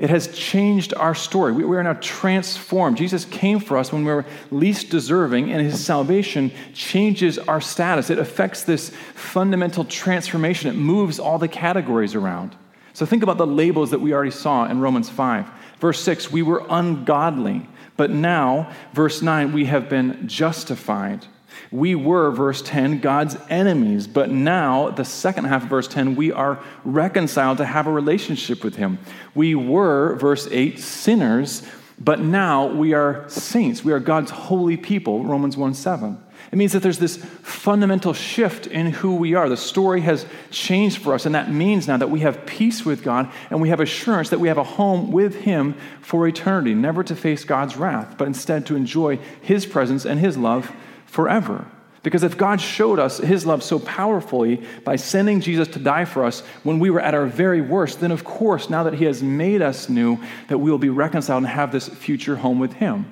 It 0.03 0.09
has 0.09 0.27
changed 0.37 0.93
our 0.95 1.15
story. 1.15 1.53
We, 1.53 1.77
are 1.77 1.81
now 1.81 1.93
transformed. 1.93 2.97
Jesus 2.97 3.23
came 3.23 3.61
for 3.61 3.77
us 3.77 3.93
when 3.93 4.03
we 4.03 4.11
were 4.11 4.25
least 4.51 4.89
deserving, 4.89 5.49
and 5.49 5.65
his 5.65 5.81
salvation 5.81 6.51
changes 6.73 7.39
our 7.39 7.61
status. 7.61 8.09
It 8.09 8.19
affects 8.19 8.63
this 8.63 8.89
fundamental 9.15 9.85
transformation. 9.85 10.69
It 10.69 10.75
moves 10.75 11.19
all 11.19 11.37
the 11.37 11.47
categories 11.47 12.15
around. 12.15 12.53
So 12.91 13.05
think 13.05 13.23
about 13.23 13.37
the 13.37 13.47
labels 13.47 13.91
that 13.91 14.01
we 14.01 14.13
already 14.13 14.31
saw 14.31 14.65
in 14.65 14.81
Romans 14.81 15.09
5. 15.09 15.49
Verse 15.79 16.01
6, 16.01 16.29
we 16.29 16.41
were 16.41 16.65
ungodly, 16.69 17.65
but 17.95 18.11
now, 18.11 18.73
verse 18.91 19.21
9, 19.21 19.53
we 19.53 19.63
have 19.63 19.87
been 19.87 20.27
justified. 20.27 21.25
We 21.73 21.95
were, 21.95 22.29
verse 22.29 22.61
10, 22.61 22.99
God's 22.99 23.35
enemies, 23.49 24.05
but 24.05 24.29
now, 24.29 24.91
the 24.91 25.03
second 25.03 25.45
half 25.45 25.63
of 25.63 25.69
verse 25.69 25.87
10, 25.87 26.15
we 26.15 26.31
are 26.31 26.59
reconciled 26.85 27.57
to 27.57 27.65
have 27.65 27.87
a 27.87 27.91
relationship 27.91 28.63
with 28.63 28.75
Him. 28.75 28.99
We 29.33 29.55
were, 29.55 30.15
verse 30.17 30.47
8, 30.51 30.77
sinners, 30.77 31.63
but 31.99 32.19
now 32.19 32.67
we 32.67 32.93
are 32.93 33.27
saints. 33.27 33.83
We 33.83 33.91
are 33.91 33.99
God's 33.99 34.29
holy 34.29 34.77
people, 34.77 35.25
Romans 35.25 35.57
1 35.57 35.73
7. 35.73 36.23
It 36.51 36.57
means 36.57 36.73
that 36.73 36.83
there's 36.83 36.99
this 36.99 37.17
fundamental 37.17 38.13
shift 38.13 38.67
in 38.67 38.91
who 38.91 39.15
we 39.15 39.33
are. 39.33 39.49
The 39.49 39.57
story 39.57 40.01
has 40.01 40.27
changed 40.51 40.99
for 40.99 41.15
us, 41.15 41.25
and 41.25 41.33
that 41.33 41.51
means 41.51 41.87
now 41.87 41.97
that 41.97 42.11
we 42.11 42.19
have 42.19 42.45
peace 42.45 42.85
with 42.85 43.01
God 43.01 43.31
and 43.49 43.59
we 43.59 43.69
have 43.69 43.79
assurance 43.79 44.29
that 44.29 44.39
we 44.39 44.47
have 44.47 44.59
a 44.59 44.63
home 44.63 45.11
with 45.11 45.41
Him 45.41 45.73
for 46.01 46.27
eternity, 46.27 46.75
never 46.75 47.03
to 47.03 47.15
face 47.15 47.43
God's 47.43 47.77
wrath, 47.77 48.13
but 48.19 48.27
instead 48.27 48.67
to 48.67 48.75
enjoy 48.75 49.17
His 49.41 49.65
presence 49.65 50.05
and 50.05 50.19
His 50.19 50.37
love 50.37 50.71
forever. 51.13 51.67
Because 52.01 52.23
if 52.23 52.37
God 52.37 52.59
showed 52.59 52.99
us 52.99 53.19
His 53.19 53.45
love 53.45 53.63
so 53.63 53.79
powerfully 53.79 54.61
by 54.83 54.97
sending 54.97 55.39
Jesus 55.39 55.67
to 55.69 55.79
die 55.79 56.05
for 56.05 56.25
us 56.25 56.41
when 56.63 56.79
we 56.79 56.89
were 56.89 56.99
at 56.99 57.13
our 57.13 57.27
very 57.27 57.61
worst, 57.61 58.01
then 58.01 58.11
of 58.11 58.23
course, 58.23 58.69
now 58.69 58.83
that 58.83 58.95
He 58.95 59.05
has 59.05 59.21
made 59.21 59.61
us 59.61 59.87
new, 59.87 60.17
that 60.49 60.57
we 60.57 60.69
will 60.69 60.79
be 60.79 60.89
reconciled 60.89 61.43
and 61.43 61.47
have 61.47 61.71
this 61.71 61.87
future 61.87 62.35
home 62.35 62.59
with 62.59 62.73
Him. 62.73 63.05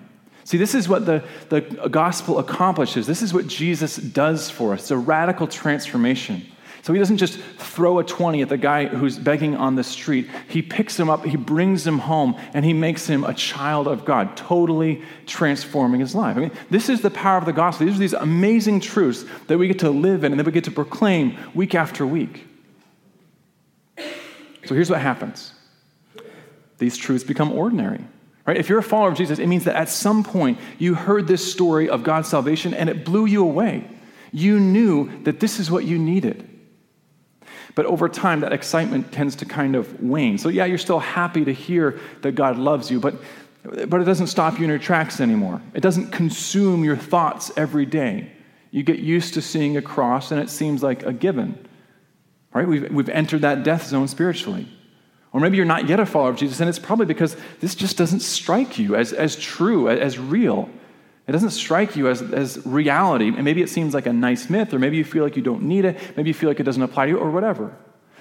See, 0.44 0.58
this 0.58 0.74
is 0.74 0.90
what 0.90 1.06
the, 1.06 1.24
the 1.50 1.62
gospel 1.62 2.40
accomplishes. 2.40 3.06
This 3.06 3.22
is 3.22 3.34
what 3.34 3.48
Jesus 3.48 3.96
does 3.96 4.50
for 4.50 4.74
us. 4.74 4.82
It's 4.82 4.92
a 4.92 4.98
radical 4.98 5.48
transformation. 5.48 6.51
So 6.84 6.94
he 6.94 7.00
doesn't 7.00 7.18
just 7.18 7.38
throw 7.38 8.00
a 8.00 8.04
20 8.04 8.42
at 8.42 8.50
the 8.50 8.58
guy 8.58 8.88
who's 8.88 9.20
begging 9.20 9.56
on 9.56 9.76
the 9.76 9.84
street. 9.84 10.28
He 10.48 10.64
picks 10.64 11.00
him 11.00 11.12
up, 11.12 11.24
he 11.24 11.38
brings 11.38 11.86
him 11.86 12.00
home, 12.00 12.36
and 12.54 12.66
he 12.66 12.74
makes 12.74 13.06
him 13.06 13.24
a 13.24 13.36
child 13.36 13.88
of 13.88 14.04
God, 14.04 14.36
totally 14.36 15.04
transforming 15.28 16.00
his 16.00 16.16
life. 16.16 16.38
I 16.38 16.40
mean, 16.40 16.52
this 16.72 16.90
is 16.90 17.02
the 17.02 17.12
power 17.12 17.38
of 17.38 17.46
the 17.46 17.54
gospel. 17.54 17.86
These 17.86 17.96
are 17.96 18.00
these 18.00 18.14
amazing 18.14 18.80
truths 18.80 19.26
that 19.46 19.60
we 19.60 19.68
get 19.68 19.80
to 19.80 19.92
live 19.92 20.24
in 20.24 20.32
and 20.34 20.40
that 20.40 20.46
we 20.46 20.52
get 20.52 20.64
to 20.64 20.72
proclaim 20.72 21.38
week 21.54 21.76
after 21.76 22.06
week. 22.06 22.48
So 24.66 24.76
here's 24.76 24.90
what 24.90 25.02
happens 25.02 25.54
these 26.80 26.98
truths 26.98 27.24
become 27.24 27.52
ordinary. 27.52 28.04
Right? 28.48 28.58
If 28.58 28.70
you're 28.70 28.80
a 28.80 28.84
follower 28.84 29.10
of 29.10 29.18
Jesus, 29.18 29.38
it 29.38 29.46
means 29.46 29.66
that 29.66 29.76
at 29.76 29.88
some 29.88 30.24
point 30.24 30.58
you 30.80 30.96
heard 30.96 31.28
this 31.28 31.52
story 31.52 31.88
of 31.88 32.02
God's 32.02 32.28
salvation 32.28 32.74
and 32.74 32.90
it 32.90 33.06
blew 33.06 33.28
you 33.28 33.44
away. 33.44 33.88
You 34.32 34.60
knew 34.60 35.24
that 35.24 35.40
this 35.40 35.60
is 35.60 35.70
what 35.70 35.86
you 35.86 36.00
needed. 36.00 36.48
But 37.76 37.86
over 37.86 38.10
time, 38.10 38.42
that 38.42 38.54
excitement 38.54 39.12
tends 39.12 39.36
to 39.38 39.46
kind 39.46 39.76
of 39.76 40.02
wane. 40.02 40.38
So, 40.38 40.50
yeah, 40.50 40.66
you're 40.66 40.78
still 40.78 41.00
happy 41.00 41.46
to 41.46 41.54
hear 41.54 42.00
that 42.22 42.34
God 42.34 42.58
loves 42.58 42.92
you, 42.92 43.00
but, 43.00 43.16
but 43.64 44.02
it 44.02 44.06
doesn't 44.06 44.28
stop 44.28 44.58
you 44.58 44.66
in 44.66 44.70
your 44.70 44.80
tracks 44.80 45.22
anymore. 45.22 45.62
It 45.74 45.82
doesn't 45.82 46.12
consume 46.12 46.84
your 46.84 46.98
thoughts 46.98 47.52
every 47.56 47.86
day. 47.86 48.32
You 48.72 48.84
get 48.84 49.00
used 49.00 49.34
to 49.36 49.42
seeing 49.42 49.78
a 49.78 49.82
cross, 49.82 50.32
and 50.32 50.42
it 50.42 50.50
seems 50.50 50.84
like 50.84 51.04
a 51.04 51.14
given. 51.14 51.68
Right? 52.54 52.68
We've, 52.68 52.92
we've 52.92 53.10
entered 53.10 53.42
that 53.42 53.64
death 53.64 53.88
zone 53.88 54.08
spiritually. 54.08 54.68
Or 55.34 55.40
maybe 55.40 55.56
you're 55.56 55.66
not 55.66 55.88
yet 55.88 56.00
a 56.00 56.06
follower 56.06 56.32
of 56.32 56.36
Jesus, 56.36 56.60
and 56.60 56.70
it's 56.70 56.80
probably 56.80 57.06
because 57.06 57.38
this 57.62 57.76
just 57.76 57.98
doesn't 57.98 58.20
strike 58.20 58.78
you 58.78 58.96
as, 58.96 59.14
as 59.14 59.38
true, 59.38 59.88
as 59.88 60.20
real. 60.20 60.70
It 61.32 61.36
doesn't 61.36 61.52
strike 61.52 61.96
you 61.96 62.10
as, 62.10 62.22
as 62.22 62.62
reality. 62.66 63.30
And 63.30 63.46
maybe 63.46 63.62
it 63.62 63.70
seems 63.70 63.94
like 63.94 64.06
a 64.06 64.12
nice 64.12 64.50
myth, 64.50 64.74
or 64.74 64.80
maybe 64.80 64.98
you 64.98 65.06
feel 65.06 65.24
like 65.24 65.38
you 65.38 65.42
don't 65.42 65.64
need 65.64 65.86
it, 65.86 65.98
maybe 66.18 66.30
you 66.30 66.34
feel 66.34 66.50
like 66.50 66.60
it 66.60 66.64
doesn't 66.64 66.84
apply 66.84 67.06
to 67.06 67.12
you, 67.12 67.18
or 67.18 67.32
whatever. 67.32 67.74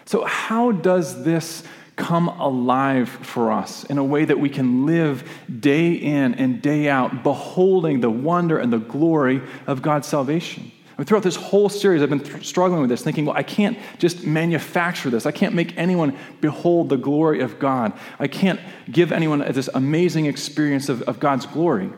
So, 0.04 0.24
how 0.24 0.70
does 0.70 1.24
this 1.24 1.64
come 1.96 2.28
alive 2.28 3.08
for 3.08 3.50
us 3.50 3.82
in 3.82 3.98
a 3.98 4.04
way 4.04 4.26
that 4.26 4.38
we 4.38 4.48
can 4.48 4.86
live 4.86 5.28
day 5.58 5.90
in 5.90 6.34
and 6.34 6.62
day 6.62 6.88
out, 6.88 7.24
beholding 7.24 8.00
the 8.00 8.08
wonder 8.08 8.60
and 8.60 8.72
the 8.72 8.78
glory 8.78 9.42
of 9.66 9.82
God's 9.82 10.06
salvation? 10.06 10.70
Throughout 11.04 11.24
this 11.24 11.34
whole 11.34 11.68
series, 11.68 12.02
I've 12.02 12.10
been 12.10 12.20
th- 12.20 12.46
struggling 12.46 12.80
with 12.80 12.90
this, 12.90 13.02
thinking, 13.02 13.24
well, 13.24 13.36
I 13.36 13.42
can't 13.42 13.76
just 13.98 14.24
manufacture 14.24 15.10
this. 15.10 15.26
I 15.26 15.32
can't 15.32 15.56
make 15.56 15.76
anyone 15.76 16.16
behold 16.40 16.90
the 16.90 16.96
glory 16.96 17.40
of 17.40 17.58
God. 17.58 17.92
I 18.20 18.28
can't 18.28 18.60
give 18.88 19.10
anyone 19.10 19.40
this 19.50 19.68
amazing 19.74 20.26
experience 20.26 20.88
of, 20.88 21.02
of 21.02 21.18
God's 21.18 21.46
glory. 21.46 21.90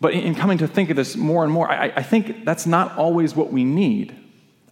But 0.00 0.14
in 0.14 0.34
coming 0.34 0.58
to 0.58 0.66
think 0.66 0.90
of 0.90 0.96
this 0.96 1.16
more 1.16 1.44
and 1.44 1.52
more, 1.52 1.70
I, 1.70 1.92
I 1.94 2.02
think 2.02 2.44
that's 2.44 2.66
not 2.66 2.96
always 2.96 3.34
what 3.34 3.52
we 3.52 3.64
need. 3.64 4.16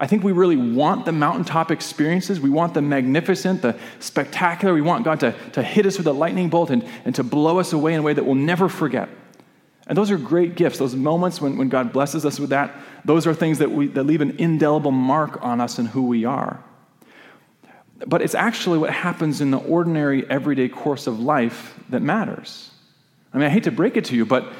I 0.01 0.07
think 0.07 0.23
we 0.23 0.33
really 0.33 0.57
want 0.57 1.05
the 1.05 1.13
mountaintop 1.13 1.71
experiences. 1.71 2.41
We 2.41 2.51
want 2.51 2.73
the 2.73 2.83
magnificent, 2.83 3.63
the 3.63 3.77
spectacular. 3.99 4.73
We 4.73 4.81
want 4.81 5.05
God 5.05 5.21
to, 5.21 5.35
to 5.53 5.63
hit 5.63 5.87
us 5.87 5.99
with 5.99 6.07
a 6.07 6.13
lightning 6.13 6.49
bolt 6.49 6.71
and, 6.71 6.85
and 7.05 7.15
to 7.17 7.25
blow 7.25 7.59
us 7.59 7.73
away 7.73 7.95
in 7.95 8.01
a 8.01 8.03
way 8.03 8.15
that 8.15 8.25
we'll 8.25 8.37
never 8.37 8.69
forget. 8.69 9.09
And 9.89 9.99
those 9.99 10.11
are 10.11 10.19
great 10.19 10.55
gifts. 10.55 10.79
Those 10.79 10.95
moments 10.95 11.41
when, 11.41 11.59
when 11.59 11.69
God 11.69 11.93
blesses 11.93 12.25
us 12.25 12.39
with 12.39 12.51
that, 12.51 12.75
those 13.05 13.27
are 13.27 13.35
things 13.35 13.59
that, 13.59 13.71
we, 13.71 13.89
that 13.89 14.05
leave 14.05 14.21
an 14.21 14.37
indelible 14.39 14.93
mark 14.93 15.43
on 15.43 15.61
us 15.61 15.79
and 15.79 15.89
who 15.89 16.05
we 16.05 16.25
are. 16.25 16.63
But 18.07 18.23
it's 18.23 18.35
actually 18.35 18.79
what 18.79 18.91
happens 18.91 19.41
in 19.41 19.51
the 19.51 19.59
ordinary, 19.59 20.29
everyday 20.31 20.69
course 20.69 21.07
of 21.07 21.19
life 21.19 21.75
that 21.89 22.01
matters. 22.01 22.71
I 23.33 23.39
mean, 23.39 23.47
I 23.47 23.51
hate 23.51 23.65
to 23.65 23.73
break 23.73 23.97
it 23.97 24.05
to 24.07 24.15
you, 24.15 24.25
but 24.25 24.53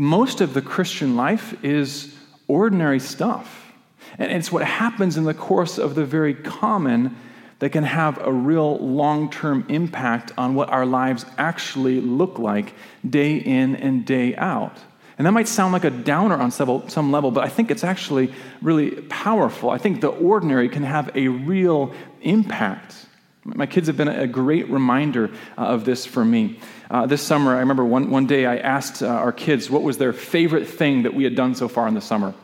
most 0.00 0.40
of 0.40 0.54
the 0.54 0.62
Christian 0.62 1.14
life 1.14 1.62
is 1.62 2.16
ordinary 2.48 2.98
stuff. 2.98 3.70
And 4.16 4.32
it's 4.32 4.50
what 4.50 4.64
happens 4.64 5.18
in 5.18 5.24
the 5.24 5.34
course 5.34 5.76
of 5.76 5.94
the 5.94 6.06
very 6.06 6.32
common 6.32 7.16
that 7.58 7.68
can 7.68 7.84
have 7.84 8.18
a 8.26 8.32
real 8.32 8.78
long 8.78 9.30
term 9.30 9.66
impact 9.68 10.32
on 10.38 10.54
what 10.54 10.70
our 10.70 10.86
lives 10.86 11.26
actually 11.36 12.00
look 12.00 12.38
like 12.38 12.72
day 13.08 13.36
in 13.36 13.76
and 13.76 14.06
day 14.06 14.34
out. 14.36 14.78
And 15.18 15.26
that 15.26 15.32
might 15.32 15.48
sound 15.48 15.74
like 15.74 15.84
a 15.84 15.90
downer 15.90 16.36
on 16.36 16.50
some 16.50 17.12
level, 17.12 17.30
but 17.30 17.44
I 17.44 17.50
think 17.50 17.70
it's 17.70 17.84
actually 17.84 18.32
really 18.62 18.92
powerful. 19.02 19.68
I 19.68 19.76
think 19.76 20.00
the 20.00 20.08
ordinary 20.08 20.70
can 20.70 20.82
have 20.82 21.14
a 21.14 21.28
real 21.28 21.92
impact. 22.22 23.04
My 23.44 23.66
kids 23.66 23.86
have 23.86 23.98
been 23.98 24.08
a 24.08 24.26
great 24.26 24.70
reminder 24.70 25.30
uh, 25.58 25.62
of 25.62 25.84
this 25.84 26.06
for 26.06 26.24
me. 26.24 26.58
Uh, 26.90 27.06
this 27.06 27.22
summer, 27.22 27.54
I 27.54 27.60
remember 27.60 27.84
one, 27.84 28.10
one 28.10 28.26
day 28.26 28.46
I 28.46 28.56
asked 28.56 29.00
uh, 29.00 29.06
our 29.06 29.30
kids 29.30 29.70
what 29.70 29.82
was 29.82 29.98
their 29.98 30.12
favorite 30.12 30.66
thing 30.66 31.04
that 31.04 31.14
we 31.14 31.22
had 31.22 31.36
done 31.36 31.54
so 31.54 31.68
far 31.68 31.86
in 31.86 31.94
the 31.94 32.00
summer. 32.00 32.34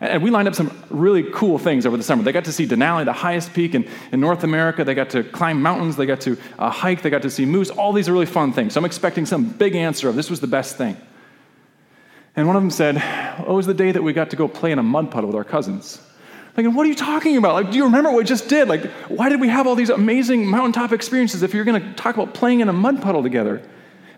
And 0.00 0.22
we 0.22 0.30
lined 0.30 0.46
up 0.46 0.54
some 0.54 0.70
really 0.88 1.24
cool 1.24 1.58
things 1.58 1.84
over 1.84 1.96
the 1.96 2.04
summer. 2.04 2.22
They 2.22 2.30
got 2.30 2.44
to 2.44 2.52
see 2.52 2.64
Denali, 2.64 3.04
the 3.04 3.12
highest 3.12 3.52
peak 3.52 3.74
in, 3.74 3.88
in 4.12 4.20
North 4.20 4.44
America. 4.44 4.84
They 4.84 4.94
got 4.94 5.10
to 5.10 5.24
climb 5.24 5.60
mountains. 5.60 5.96
They 5.96 6.06
got 6.06 6.20
to 6.20 6.38
uh, 6.56 6.70
hike. 6.70 7.02
They 7.02 7.10
got 7.10 7.22
to 7.22 7.30
see 7.30 7.44
moose. 7.44 7.70
All 7.70 7.92
these 7.92 8.08
really 8.08 8.24
fun 8.24 8.52
things. 8.52 8.74
So 8.74 8.80
I'm 8.80 8.84
expecting 8.84 9.26
some 9.26 9.48
big 9.48 9.74
answer 9.74 10.08
of 10.08 10.14
this 10.14 10.30
was 10.30 10.38
the 10.38 10.46
best 10.46 10.76
thing. 10.76 10.96
And 12.36 12.46
one 12.46 12.54
of 12.54 12.62
them 12.62 12.70
said, 12.70 13.02
oh, 13.40 13.52
it 13.52 13.56
was 13.56 13.66
the 13.66 13.74
day 13.74 13.90
that 13.90 14.04
we 14.04 14.12
got 14.12 14.30
to 14.30 14.36
go 14.36 14.46
play 14.46 14.70
in 14.70 14.78
a 14.78 14.82
mud 14.84 15.10
puddle 15.10 15.30
with 15.30 15.36
our 15.36 15.42
cousins. 15.42 16.00
I'm 16.56 16.64
like, 16.64 16.76
what 16.76 16.86
are 16.86 16.88
you 16.88 16.94
talking 16.94 17.36
about? 17.36 17.54
Like, 17.54 17.72
do 17.72 17.76
you 17.76 17.84
remember 17.84 18.10
what 18.10 18.18
we 18.18 18.24
just 18.24 18.48
did? 18.48 18.68
Like, 18.68 18.84
why 19.08 19.28
did 19.28 19.40
we 19.40 19.48
have 19.48 19.66
all 19.66 19.74
these 19.74 19.90
amazing 19.90 20.46
mountaintop 20.46 20.92
experiences 20.92 21.42
if 21.42 21.52
you're 21.54 21.64
going 21.64 21.82
to 21.82 21.92
talk 21.94 22.14
about 22.14 22.34
playing 22.34 22.60
in 22.60 22.68
a 22.68 22.72
mud 22.72 23.02
puddle 23.02 23.24
together? 23.24 23.62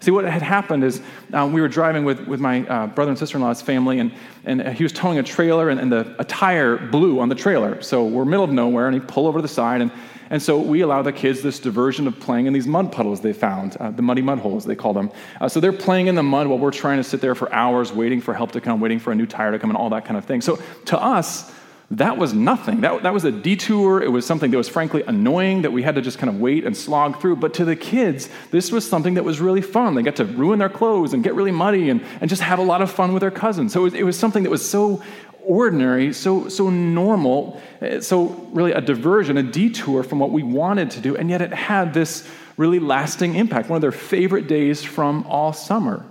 See, 0.01 0.11
what 0.11 0.25
had 0.25 0.41
happened 0.41 0.83
is 0.83 1.03
um, 1.35 1.53
we 1.53 1.61
were 1.61 1.69
driving 1.69 2.07
with, 2.07 2.27
with 2.27 2.41
my 2.41 2.67
uh, 2.67 2.87
brother 2.87 3.11
and 3.11 3.19
sister 3.19 3.37
in 3.37 3.43
law's 3.43 3.61
family, 3.61 3.99
and, 3.99 4.13
and 4.47 4.67
he 4.69 4.83
was 4.83 4.93
towing 4.93 5.19
a 5.19 5.23
trailer, 5.23 5.69
and, 5.69 5.79
and 5.79 5.93
the, 5.93 6.17
a 6.19 6.25
tire 6.25 6.79
blew 6.79 7.21
on 7.21 7.29
the 7.29 7.35
trailer. 7.35 7.83
So 7.83 8.07
we're 8.07 8.25
middle 8.25 8.45
of 8.45 8.51
nowhere, 8.51 8.87
and 8.87 8.95
he 8.95 9.01
pulled 9.01 9.27
over 9.27 9.39
to 9.39 9.43
the 9.43 9.49
side, 9.49 9.83
and, 9.83 9.93
and 10.31 10.43
so 10.43 10.59
we 10.59 10.81
allow 10.81 11.03
the 11.03 11.13
kids 11.13 11.43
this 11.43 11.61
diversion 11.61 12.07
of 12.07 12.19
playing 12.19 12.47
in 12.47 12.55
these 12.55 12.67
mud 12.67 12.93
puddles 12.93 13.21
they 13.21 13.35
found, 13.35 13.77
uh, 13.77 13.91
the 13.91 14.01
muddy 14.01 14.23
mud 14.23 14.39
holes, 14.39 14.65
they 14.65 14.75
call 14.75 14.95
them. 14.95 15.11
Uh, 15.39 15.51
so 15.51 15.61
they're 15.61 15.71
playing 15.71 16.07
in 16.07 16.15
the 16.15 16.23
mud 16.23 16.47
while 16.47 16.59
we're 16.59 16.71
trying 16.71 16.97
to 16.97 17.05
sit 17.05 17.21
there 17.21 17.35
for 17.35 17.53
hours, 17.53 17.93
waiting 17.93 18.23
for 18.23 18.33
help 18.33 18.53
to 18.53 18.61
come, 18.61 18.81
waiting 18.81 18.99
for 18.99 19.13
a 19.13 19.15
new 19.15 19.27
tire 19.27 19.51
to 19.51 19.59
come, 19.59 19.69
and 19.69 19.77
all 19.77 19.91
that 19.91 20.07
kind 20.07 20.17
of 20.17 20.25
thing. 20.25 20.41
So 20.41 20.59
to 20.87 20.99
us, 20.99 21.53
that 21.93 22.17
was 22.17 22.33
nothing. 22.33 22.83
That, 22.83 23.03
that 23.03 23.13
was 23.13 23.25
a 23.25 23.33
detour. 23.33 24.01
It 24.01 24.13
was 24.13 24.25
something 24.25 24.53
that 24.53 24.57
was 24.57 24.69
frankly 24.69 25.03
annoying 25.09 25.63
that 25.63 25.73
we 25.73 25.83
had 25.83 25.97
to 25.97 26.01
just 26.01 26.19
kind 26.19 26.33
of 26.33 26.41
wait 26.41 26.65
and 26.65 26.77
slog 26.77 27.21
through. 27.21 27.37
But 27.37 27.53
to 27.55 27.65
the 27.65 27.75
kids, 27.75 28.29
this 28.53 28.71
was 28.71 28.89
something 28.89 29.15
that 29.15 29.25
was 29.25 29.41
really 29.41 29.61
fun. 29.61 29.97
They 29.97 30.03
got 30.03 30.15
to 30.17 30.25
ruin 30.25 30.61
their 30.61 30.69
clothes 30.69 31.15
and 31.15 31.25
get 31.25 31.35
really 31.35 31.51
muddy 31.51 31.91
and, 31.91 32.01
and 32.21 32.31
just 32.31 32.43
have 32.43 32.61
a 32.61 32.63
lot 32.63 32.81
of 32.81 32.93
fun 32.93 33.13
with 33.13 33.23
their 33.23 33.33
cousins. 33.33 33.73
So 33.73 33.81
it 33.81 33.83
was, 33.83 33.95
it 33.95 34.03
was 34.05 34.17
something 34.17 34.45
that 34.45 34.51
was 34.51 34.69
so 34.69 35.03
ordinary, 35.45 36.13
so, 36.13 36.49
so 36.49 36.71
normal, 36.71 37.61
eh, 37.81 37.99
so 37.99 38.27
really 38.53 38.71
a 38.71 38.81
diversion, 38.81 39.37
a 39.37 39.43
detour 39.43 40.05
from 40.05 40.21
what 40.21 40.31
we 40.31 40.45
wanted 40.45 40.93
to 40.93 41.01
do. 41.01 41.17
And 41.17 41.29
yet 41.29 41.43
it 41.43 41.53
had 41.53 41.93
this 41.93 42.29
really 42.57 42.79
lasting 42.79 43.35
impact, 43.35 43.69
one 43.69 43.79
of 43.79 43.83
their 43.83 43.91
favorite 43.91 44.47
days 44.47 44.85
from 44.85 45.25
all 45.27 45.53
summer. 45.53 46.07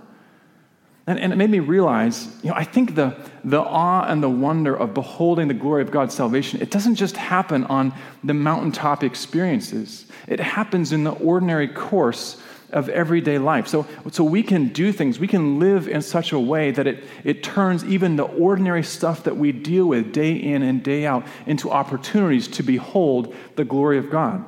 And, 1.10 1.18
and, 1.18 1.32
it 1.32 1.36
made 1.36 1.50
me 1.50 1.58
realize, 1.58 2.28
you 2.40 2.50
know, 2.50 2.54
I 2.56 2.62
think 2.62 2.94
the, 2.94 3.16
the 3.42 3.60
awe 3.60 4.04
and 4.06 4.22
the 4.22 4.28
wonder 4.30 4.76
of 4.76 4.94
beholding 4.94 5.48
the 5.48 5.54
glory 5.54 5.82
of 5.82 5.90
God's 5.90 6.14
salvation, 6.14 6.62
it 6.62 6.70
doesn't 6.70 6.94
just 6.94 7.16
happen 7.16 7.64
on 7.64 7.92
the 8.22 8.32
mountaintop 8.32 9.02
experiences. 9.02 10.06
It 10.28 10.38
happens 10.38 10.92
in 10.92 11.02
the 11.02 11.10
ordinary 11.10 11.66
course 11.66 12.40
of 12.70 12.88
everyday 12.90 13.38
life. 13.38 13.66
So, 13.66 13.88
so 14.12 14.22
we 14.22 14.44
can 14.44 14.68
do 14.68 14.92
things, 14.92 15.18
we 15.18 15.26
can 15.26 15.58
live 15.58 15.88
in 15.88 16.00
such 16.00 16.30
a 16.30 16.38
way 16.38 16.70
that 16.70 16.86
it, 16.86 17.02
it 17.24 17.42
turns 17.42 17.84
even 17.84 18.14
the 18.14 18.22
ordinary 18.22 18.84
stuff 18.84 19.24
that 19.24 19.36
we 19.36 19.50
deal 19.50 19.86
with 19.86 20.12
day 20.12 20.30
in 20.30 20.62
and 20.62 20.80
day 20.80 21.06
out 21.06 21.26
into 21.44 21.72
opportunities 21.72 22.46
to 22.46 22.62
behold 22.62 23.34
the 23.56 23.64
glory 23.64 23.98
of 23.98 24.10
God. 24.10 24.44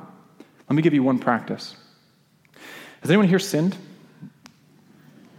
Let 0.69 0.77
me 0.77 0.81
give 0.81 0.93
you 0.93 1.03
one 1.03 1.19
practice. 1.19 1.75
Has 3.01 3.11
anyone 3.11 3.27
here 3.27 3.39
sinned? 3.39 3.75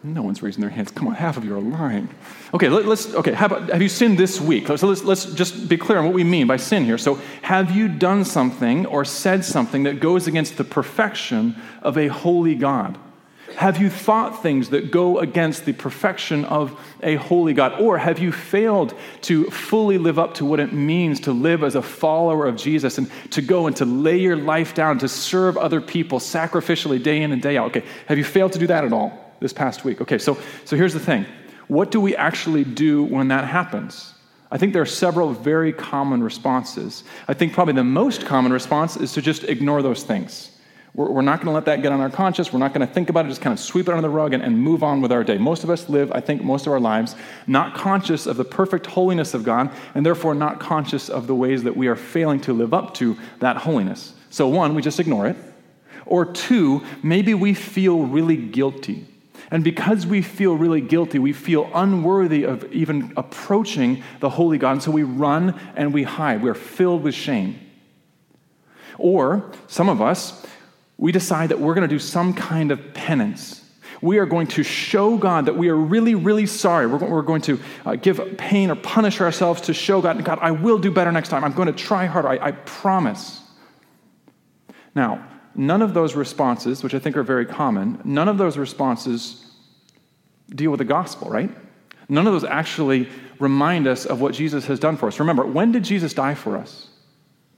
No 0.07 0.21
one's 0.21 0.43
raising 0.43 0.61
their 0.61 0.69
hands. 0.69 0.91
Come 0.91 1.09
on, 1.09 1.15
half 1.15 1.39
of 1.39 1.47
you 1.47 1.57
are 1.57 1.61
lying. 1.61 2.11
Okay, 2.53 2.69
let, 2.69 2.85
us 2.85 3.15
Okay, 3.15 3.33
about, 3.33 3.71
have 3.71 3.81
you 3.81 3.89
sinned 3.89 4.19
this 4.19 4.39
week? 4.39 4.67
So 4.67 4.87
let's, 4.87 5.03
let's 5.03 5.25
just 5.25 5.67
be 5.67 5.79
clear 5.79 5.99
on 5.99 6.05
what 6.05 6.13
we 6.13 6.25
mean 6.25 6.47
by 6.47 6.59
sin 6.59 6.85
here. 6.85 6.99
So, 6.99 7.15
have 7.41 7.75
you 7.75 7.89
done 7.89 8.27
something 8.27 8.85
or 8.85 9.07
said 9.07 9.47
something 9.47 9.85
that 9.85 10.01
goes 10.01 10.27
against 10.27 10.59
the 10.59 10.65
perfection 10.65 11.57
of 11.81 11.97
a 11.97 12.09
holy 12.09 12.55
God? 12.55 12.99
Have 13.57 13.81
you 13.81 13.89
thought 13.89 14.43
things 14.43 14.71
that 14.71 14.91
go 14.91 15.21
against 15.21 15.65
the 15.65 15.73
perfection 15.73 16.45
of 16.45 16.79
a 17.03 17.15
holy 17.15 17.55
God? 17.55 17.81
Or 17.81 17.97
have 17.97 18.19
you 18.19 18.31
failed 18.31 18.93
to 19.23 19.45
fully 19.47 19.97
live 19.97 20.19
up 20.19 20.35
to 20.35 20.45
what 20.45 20.61
it 20.61 20.75
means 20.75 21.21
to 21.21 21.33
live 21.33 21.63
as 21.65 21.77
a 21.77 21.83
follower 21.83 22.47
of 22.47 22.57
Jesus 22.57 22.99
and 22.99 23.11
to 23.31 23.41
go 23.41 23.67
and 23.67 23.77
to 23.77 23.87
lay 23.87 24.19
your 24.19 24.37
life 24.37 24.75
down 24.75 24.99
to 24.99 25.09
serve 25.09 25.57
other 25.57 25.81
people 25.81 26.19
sacrificially 26.19 27.03
day 27.03 27.23
in 27.23 27.33
and 27.33 27.41
day 27.41 27.57
out? 27.57 27.69
Okay, 27.69 27.87
have 28.07 28.19
you 28.19 28.25
failed 28.25 28.53
to 28.53 28.59
do 28.59 28.67
that 28.67 28.85
at 28.85 28.93
all? 28.93 29.24
This 29.45 29.53
past 29.53 29.85
week. 29.85 30.01
Okay, 30.01 30.17
so, 30.17 30.39
so 30.65 30.75
here's 30.75 30.95
the 30.95 30.99
thing 30.99 31.27
what 31.69 31.91
do 31.91 32.01
we 32.01 32.17
actually 32.17 32.65
do 32.65 33.03
when 33.03 33.29
that 33.29 33.45
happens? 33.47 34.15
I 34.51 34.57
think 34.57 34.73
there 34.73 34.81
are 34.81 34.87
several 34.87 35.35
very 35.35 35.71
common 35.71 36.23
responses. 36.23 37.05
I 37.29 37.35
think 37.35 37.53
probably 37.53 37.75
the 37.75 37.85
most 37.85 38.25
common 38.25 38.55
response 38.55 38.97
is 38.97 39.13
to 39.13 39.21
just 39.21 39.45
ignore 39.45 39.83
those 39.83 40.03
things. 40.03 40.51
We're, 40.95 41.11
we're 41.11 41.23
not 41.23 41.41
going 41.41 41.49
to 41.49 41.53
let 41.53 41.67
that 41.67 41.83
get 41.83 41.93
on 41.93 42.01
our 42.01 42.09
conscience. 42.09 42.55
We're 42.55 42.59
not 42.59 42.73
going 42.73 42.87
to 42.87 42.91
think 42.93 43.11
about 43.11 43.27
it, 43.27 43.29
just 43.29 43.43
kind 43.43 43.53
of 43.53 43.61
sweep 43.61 43.87
it 43.87 43.91
under 43.91 44.01
the 44.01 44.09
rug 44.09 44.33
and, 44.33 44.43
and 44.43 44.59
move 44.59 44.83
on 44.83 45.03
with 45.03 45.13
our 45.13 45.23
day. 45.23 45.37
Most 45.37 45.63
of 45.63 45.69
us 45.69 45.91
live, 45.91 46.11
I 46.13 46.21
think, 46.21 46.43
most 46.43 46.67
of 46.67 46.73
our 46.73 46.81
lives 46.81 47.17
not 47.47 47.75
conscious 47.75 48.25
of 48.25 48.39
the 48.39 48.47
perfect 48.47 48.87
holiness 48.87 49.35
of 49.35 49.45
God, 49.45 49.71
and 49.95 50.07
therefore 50.07 50.35
not 50.35 50.59
conscious 50.59 51.11
of 51.11 51.27
the 51.27 51.35
ways 51.35 51.65
that 51.65 51.77
we 51.77 51.89
are 51.89 51.97
failing 51.97 52.41
to 52.43 52.55
live 52.55 52.73
up 52.73 52.95
to 52.95 53.19
that 53.41 53.59
holiness. 53.59 54.15
So, 54.31 54.49
one, 54.49 54.75
we 54.75 54.81
just 54.81 55.01
ignore 55.01 55.27
it. 55.27 55.37
Or 56.07 56.25
two, 56.25 56.83
maybe 57.03 57.35
we 57.35 57.53
feel 57.53 58.05
really 58.05 58.37
guilty. 58.37 59.07
And 59.51 59.63
because 59.63 60.07
we 60.07 60.23
feel 60.23 60.55
really 60.55 60.81
guilty, 60.81 61.19
we 61.19 61.33
feel 61.33 61.71
unworthy 61.75 62.45
of 62.45 62.71
even 62.73 63.13
approaching 63.17 64.03
the 64.21 64.31
holy 64.31 64.59
God. 64.59 64.73
And 64.73 64.83
so 64.83 64.91
we 64.91 65.03
run 65.03 65.59
and 65.77 65.93
we 65.93 66.03
hide. 66.03 66.43
We're 66.43 66.55
filled 66.55 67.03
with 67.03 67.15
shame. 67.15 67.61
Or 68.99 69.51
some 69.67 69.89
of 69.89 70.01
us, 70.01 70.45
we 70.97 71.13
decide 71.13 71.51
that 71.51 71.61
we're 71.61 71.75
going 71.75 71.89
to 71.89 71.95
do 71.95 71.99
some 71.99 72.35
kind 72.35 72.71
of 72.71 72.95
penance. 72.95 73.61
We 74.01 74.19
are 74.19 74.27
going 74.27 74.49
to 74.49 74.63
show 74.63 75.17
God 75.17 75.47
that 75.47 75.57
we 75.57 75.69
are 75.69 75.77
really, 75.77 76.15
really 76.15 76.47
sorry. 76.47 76.87
We're, 76.87 77.23
going 77.23 77.43
to 77.43 77.61
uh, 77.87 77.97
give 77.97 78.37
pain 78.37 78.71
or 78.71 78.75
punish 78.75 79.21
ourselves 79.21 79.63
to 79.63 79.75
show 79.75 80.01
God, 80.03 80.23
God, 80.25 80.39
I 80.43 80.51
will 80.51 80.79
do 80.79 80.91
better 80.91 81.11
next 81.11 81.31
time. 81.31 81.43
I'm 81.43 81.53
going 81.53 81.67
to 81.67 81.73
try 81.73 82.07
harder. 82.07 82.29
I, 82.29 82.49
I 82.49 82.51
promise. 82.53 83.41
Now, 84.95 85.27
none 85.55 85.83
of 85.83 85.95
those 85.95 86.15
responses, 86.15 86.83
which 86.83 86.95
I 86.95 86.99
think 86.99 87.17
are 87.17 87.23
very 87.23 87.47
common, 87.47 88.01
none 88.05 88.29
of 88.29 88.39
those 88.39 88.59
responses 88.59 89.53
deal 90.49 90.71
with 90.71 90.79
the 90.79 90.85
gospel, 90.85 91.29
right? 91.29 91.51
None 92.09 92.27
of 92.27 92.33
those 92.33 92.45
actually 92.45 93.09
remind 93.39 93.87
us 93.87 94.05
of 94.07 94.21
what 94.21 94.35
Jesus 94.35 94.67
has 94.67 94.79
done 94.79 94.97
for 94.97 95.09
us. 95.09 95.19
Remember, 95.19 95.45
when 95.45 95.73
did 95.73 95.85
Jesus 95.85 96.15
die 96.15 96.35
for 96.35 96.57
us? 96.57 96.89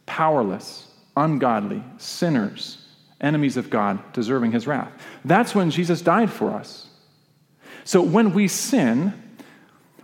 Powerless, 0.07 0.89
ungodly, 1.17 1.83
sinners, 1.99 2.87
enemies 3.21 3.57
of 3.57 3.71
God, 3.71 4.13
deserving 4.13 4.53
his 4.53 4.67
wrath. 4.67 4.93
That's 5.25 5.55
when 5.55 5.71
Jesus 5.71 6.01
died 6.01 6.31
for 6.31 6.51
us. 6.53 6.89
So 7.85 8.03
when 8.03 8.33
we 8.35 8.49
sin, 8.49 9.15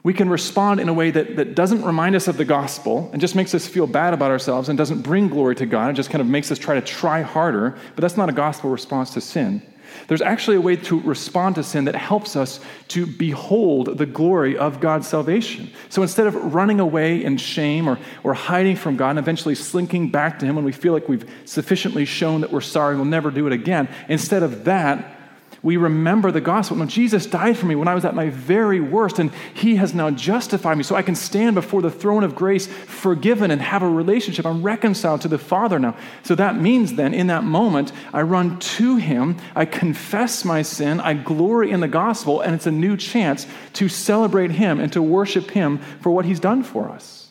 we 0.02 0.12
can 0.12 0.28
respond 0.28 0.80
in 0.80 0.88
a 0.88 0.92
way 0.92 1.10
that, 1.12 1.36
that 1.36 1.54
doesn't 1.54 1.82
remind 1.84 2.16
us 2.16 2.26
of 2.26 2.36
the 2.36 2.44
gospel 2.44 3.08
and 3.12 3.20
just 3.20 3.36
makes 3.36 3.54
us 3.54 3.66
feel 3.66 3.86
bad 3.86 4.14
about 4.14 4.30
ourselves 4.30 4.68
and 4.68 4.76
doesn't 4.76 5.02
bring 5.02 5.28
glory 5.28 5.54
to 5.56 5.66
God. 5.66 5.90
It 5.90 5.94
just 5.94 6.10
kind 6.10 6.20
of 6.20 6.26
makes 6.26 6.50
us 6.50 6.58
try 6.58 6.74
to 6.74 6.80
try 6.80 7.22
harder, 7.22 7.76
but 7.94 8.02
that's 8.02 8.16
not 8.16 8.28
a 8.28 8.32
gospel 8.32 8.70
response 8.70 9.10
to 9.10 9.20
sin. 9.20 9.62
There's 10.08 10.22
actually 10.22 10.56
a 10.56 10.60
way 10.60 10.76
to 10.76 11.00
respond 11.00 11.56
to 11.56 11.62
sin 11.62 11.84
that 11.84 11.94
helps 11.94 12.34
us 12.34 12.60
to 12.88 13.06
behold 13.06 13.98
the 13.98 14.06
glory 14.06 14.56
of 14.56 14.80
God's 14.80 15.06
salvation. 15.06 15.70
So 15.90 16.02
instead 16.02 16.26
of 16.26 16.54
running 16.54 16.80
away 16.80 17.22
in 17.22 17.36
shame 17.36 17.88
or, 17.88 17.98
or 18.24 18.34
hiding 18.34 18.76
from 18.76 18.96
God 18.96 19.10
and 19.10 19.18
eventually 19.18 19.54
slinking 19.54 20.10
back 20.10 20.38
to 20.40 20.46
Him 20.46 20.56
when 20.56 20.64
we 20.64 20.72
feel 20.72 20.92
like 20.92 21.08
we've 21.08 21.30
sufficiently 21.44 22.04
shown 22.06 22.40
that 22.40 22.50
we're 22.50 22.60
sorry, 22.60 22.96
we'll 22.96 23.04
never 23.04 23.30
do 23.30 23.46
it 23.46 23.52
again, 23.52 23.88
instead 24.08 24.42
of 24.42 24.64
that, 24.64 25.18
we 25.62 25.76
remember 25.76 26.32
the 26.32 26.40
gospel. 26.40 26.76
No, 26.76 26.86
Jesus 26.86 27.24
died 27.24 27.56
for 27.56 27.66
me 27.66 27.76
when 27.76 27.86
I 27.86 27.94
was 27.94 28.04
at 28.04 28.16
my 28.16 28.30
very 28.30 28.80
worst, 28.80 29.20
and 29.20 29.32
He 29.54 29.76
has 29.76 29.94
now 29.94 30.10
justified 30.10 30.76
me 30.76 30.82
so 30.82 30.96
I 30.96 31.02
can 31.02 31.14
stand 31.14 31.54
before 31.54 31.82
the 31.82 31.90
throne 31.90 32.24
of 32.24 32.34
grace, 32.34 32.66
forgiven 32.66 33.52
and 33.52 33.62
have 33.62 33.82
a 33.82 33.88
relationship. 33.88 34.44
I'm 34.44 34.62
reconciled 34.62 35.20
to 35.20 35.28
the 35.28 35.38
Father 35.38 35.78
now. 35.78 35.96
So 36.24 36.34
that 36.34 36.56
means 36.56 36.94
then, 36.94 37.14
in 37.14 37.28
that 37.28 37.44
moment, 37.44 37.92
I 38.12 38.22
run 38.22 38.58
to 38.58 38.96
Him, 38.96 39.36
I 39.54 39.64
confess 39.64 40.44
my 40.44 40.62
sin, 40.62 40.98
I 40.98 41.14
glory 41.14 41.70
in 41.70 41.78
the 41.78 41.88
gospel, 41.88 42.40
and 42.40 42.54
it's 42.54 42.66
a 42.66 42.72
new 42.72 42.96
chance 42.96 43.46
to 43.74 43.88
celebrate 43.88 44.50
Him 44.50 44.80
and 44.80 44.92
to 44.92 45.00
worship 45.00 45.52
Him 45.52 45.78
for 46.00 46.10
what 46.10 46.24
He's 46.24 46.40
done 46.40 46.64
for 46.64 46.88
us. 46.88 47.28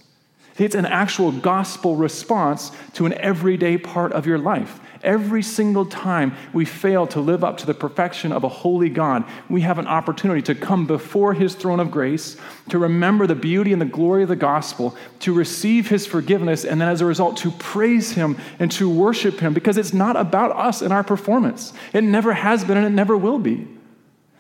It's 0.58 0.76
an 0.76 0.86
actual 0.86 1.32
gospel 1.32 1.96
response 1.96 2.72
to 2.94 3.06
an 3.06 3.14
everyday 3.14 3.78
part 3.78 4.14
of 4.14 4.26
your 4.26 4.38
life. 4.38 4.80
Every 5.04 5.42
single 5.42 5.86
time 5.86 6.36
we 6.54 6.66
fail 6.66 7.08
to 7.08 7.20
live 7.20 7.44
up 7.44 7.58
to 7.58 7.66
the 7.66 7.74
perfection 7.74 8.32
of 8.32 8.44
a 8.44 8.50
holy 8.50 8.90
God, 8.90 9.26
we 9.50 9.62
have 9.62 9.80
an 9.80 9.88
opportunity 9.88 10.42
to 10.44 10.56
come 10.56 10.86
before 10.86 11.34
His 11.34 11.56
throne 11.56 11.80
of 11.80 11.92
grace, 11.92 12.38
to 12.70 12.78
remember 12.78 13.28
the 13.28 13.36
beauty 13.36 13.74
and 13.74 13.82
the 13.82 13.86
glory 13.86 14.24
of 14.24 14.30
the 14.30 14.36
gospel, 14.36 14.96
to 15.20 15.34
receive 15.34 15.90
His 15.90 16.06
forgiveness, 16.06 16.64
and 16.64 16.80
then 16.80 16.90
as 16.90 17.02
a 17.02 17.06
result, 17.06 17.38
to 17.38 17.52
praise 17.52 18.14
Him 18.14 18.38
and 18.60 18.72
to 18.74 18.90
worship 18.90 19.40
Him 19.40 19.54
because 19.54 19.78
it's 19.78 19.94
not 19.94 20.16
about 20.16 20.52
us 20.56 20.82
and 20.82 20.94
our 20.94 21.04
performance. 21.04 21.74
It 21.94 22.04
never 22.04 22.34
has 22.34 22.64
been 22.64 22.78
and 22.78 22.86
it 22.86 22.92
never 22.92 23.18
will 23.18 23.40
be. 23.40 23.68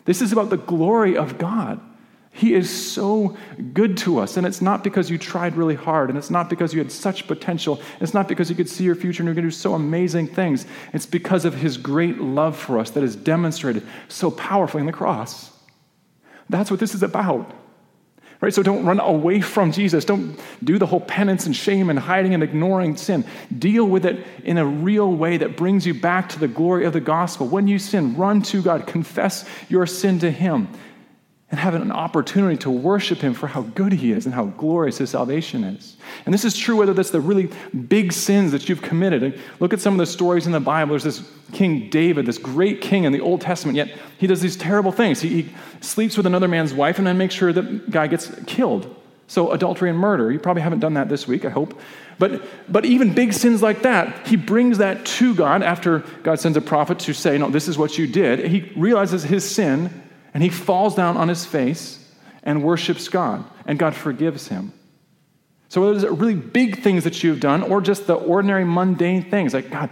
This 0.05 0.21
is 0.21 0.31
about 0.31 0.49
the 0.49 0.57
glory 0.57 1.17
of 1.17 1.37
God. 1.37 1.79
He 2.41 2.55
is 2.55 2.71
so 2.71 3.37
good 3.71 3.97
to 3.97 4.17
us. 4.17 4.35
And 4.35 4.47
it's 4.47 4.63
not 4.63 4.83
because 4.83 5.11
you 5.11 5.19
tried 5.19 5.55
really 5.55 5.75
hard, 5.75 6.09
and 6.09 6.17
it's 6.17 6.31
not 6.31 6.49
because 6.49 6.73
you 6.73 6.79
had 6.79 6.91
such 6.91 7.27
potential. 7.27 7.79
It's 7.99 8.15
not 8.15 8.27
because 8.27 8.49
you 8.49 8.55
could 8.55 8.67
see 8.67 8.83
your 8.83 8.95
future 8.95 9.21
and 9.21 9.27
you're 9.27 9.35
going 9.35 9.45
to 9.45 9.51
do 9.51 9.55
so 9.55 9.75
amazing 9.75 10.25
things. 10.25 10.65
It's 10.91 11.05
because 11.05 11.45
of 11.45 11.53
His 11.53 11.77
great 11.77 12.17
love 12.17 12.57
for 12.57 12.79
us 12.79 12.89
that 12.91 13.03
is 13.03 13.15
demonstrated 13.15 13.83
so 14.07 14.31
powerfully 14.31 14.81
in 14.81 14.87
the 14.87 14.91
cross. 14.91 15.51
That's 16.49 16.71
what 16.71 16.79
this 16.79 16.95
is 16.95 17.03
about. 17.03 17.53
Right? 18.39 18.51
So 18.51 18.63
don't 18.63 18.87
run 18.87 18.99
away 18.99 19.41
from 19.41 19.71
Jesus. 19.71 20.03
Don't 20.03 20.39
do 20.63 20.79
the 20.79 20.87
whole 20.87 20.99
penance 20.99 21.45
and 21.45 21.55
shame 21.55 21.91
and 21.91 21.99
hiding 21.99 22.33
and 22.33 22.41
ignoring 22.41 22.97
sin. 22.97 23.23
Deal 23.55 23.85
with 23.85 24.03
it 24.03 24.25
in 24.43 24.57
a 24.57 24.65
real 24.65 25.13
way 25.13 25.37
that 25.37 25.55
brings 25.55 25.85
you 25.85 25.93
back 25.93 26.29
to 26.29 26.39
the 26.39 26.47
glory 26.47 26.85
of 26.85 26.93
the 26.93 27.01
gospel. 27.01 27.47
When 27.47 27.67
you 27.67 27.77
sin, 27.77 28.17
run 28.17 28.41
to 28.41 28.63
God, 28.63 28.87
confess 28.87 29.47
your 29.69 29.85
sin 29.85 30.17
to 30.17 30.31
Him 30.31 30.69
and 31.51 31.59
have 31.59 31.75
an 31.75 31.91
opportunity 31.91 32.55
to 32.55 32.71
worship 32.71 33.19
him 33.19 33.33
for 33.33 33.45
how 33.45 33.61
good 33.61 33.91
he 33.91 34.13
is 34.13 34.25
and 34.25 34.33
how 34.33 34.45
glorious 34.45 34.97
his 34.97 35.09
salvation 35.09 35.65
is. 35.65 35.97
And 36.25 36.33
this 36.33 36.45
is 36.45 36.57
true 36.57 36.77
whether 36.77 36.93
that's 36.93 37.11
the 37.11 37.19
really 37.19 37.49
big 37.89 38.13
sins 38.13 38.53
that 38.53 38.69
you've 38.69 38.81
committed. 38.81 39.37
Look 39.59 39.73
at 39.73 39.81
some 39.81 39.93
of 39.93 39.97
the 39.97 40.05
stories 40.05 40.45
in 40.45 40.53
the 40.53 40.61
Bible. 40.61 40.91
There's 40.91 41.03
this 41.03 41.29
King 41.51 41.89
David, 41.89 42.25
this 42.25 42.37
great 42.37 42.79
king 42.79 43.03
in 43.03 43.11
the 43.11 43.19
Old 43.19 43.41
Testament, 43.41 43.75
yet 43.75 43.91
he 44.17 44.27
does 44.27 44.39
these 44.39 44.55
terrible 44.55 44.93
things. 44.93 45.19
He, 45.19 45.41
he 45.41 45.49
sleeps 45.81 46.15
with 46.15 46.25
another 46.25 46.47
man's 46.47 46.73
wife 46.73 46.97
and 46.97 47.05
then 47.05 47.17
makes 47.17 47.35
sure 47.35 47.51
that 47.51 47.91
guy 47.91 48.07
gets 48.07 48.33
killed. 48.45 48.95
So, 49.27 49.51
adultery 49.51 49.89
and 49.89 49.97
murder. 49.97 50.29
You 50.29 50.39
probably 50.39 50.61
haven't 50.61 50.79
done 50.79 50.95
that 50.95 51.07
this 51.07 51.25
week, 51.25 51.45
I 51.45 51.49
hope. 51.49 51.79
But, 52.19 52.43
but 52.71 52.83
even 52.83 53.13
big 53.13 53.31
sins 53.31 53.61
like 53.61 53.83
that, 53.83 54.27
he 54.27 54.35
brings 54.35 54.79
that 54.79 55.05
to 55.05 55.33
God 55.33 55.63
after 55.63 55.99
God 56.23 56.39
sends 56.39 56.57
a 56.57 56.61
prophet 56.61 56.99
to 56.99 57.13
say, 57.13 57.37
No, 57.37 57.49
this 57.49 57.69
is 57.69 57.77
what 57.77 57.97
you 57.97 58.07
did. 58.07 58.45
He 58.45 58.71
realizes 58.75 59.23
his 59.23 59.49
sin 59.49 60.00
and 60.33 60.43
he 60.43 60.49
falls 60.49 60.95
down 60.95 61.17
on 61.17 61.27
his 61.27 61.45
face 61.45 61.97
and 62.43 62.63
worships 62.63 63.07
God, 63.07 63.45
and 63.65 63.77
God 63.77 63.95
forgives 63.95 64.47
him. 64.47 64.73
So, 65.69 65.81
whether 65.81 65.95
it's 65.95 66.19
really 66.19 66.35
big 66.35 66.81
things 66.81 67.05
that 67.05 67.23
you've 67.23 67.39
done 67.39 67.63
or 67.63 67.79
just 67.79 68.07
the 68.07 68.15
ordinary 68.15 68.65
mundane 68.65 69.29
things, 69.29 69.53
like, 69.53 69.69
God, 69.69 69.89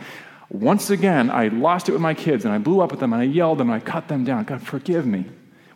once 0.50 0.90
again, 0.90 1.30
I 1.30 1.48
lost 1.48 1.88
it 1.88 1.92
with 1.94 2.02
my 2.02 2.14
kids 2.14 2.44
and 2.44 2.54
I 2.54 2.58
blew 2.58 2.82
up 2.82 2.92
at 2.92 3.00
them 3.00 3.14
and 3.14 3.22
I 3.22 3.26
yelled 3.26 3.62
and 3.62 3.72
I 3.72 3.80
cut 3.80 4.08
them 4.08 4.24
down. 4.24 4.44
God, 4.44 4.62
forgive 4.62 5.06
me. 5.06 5.26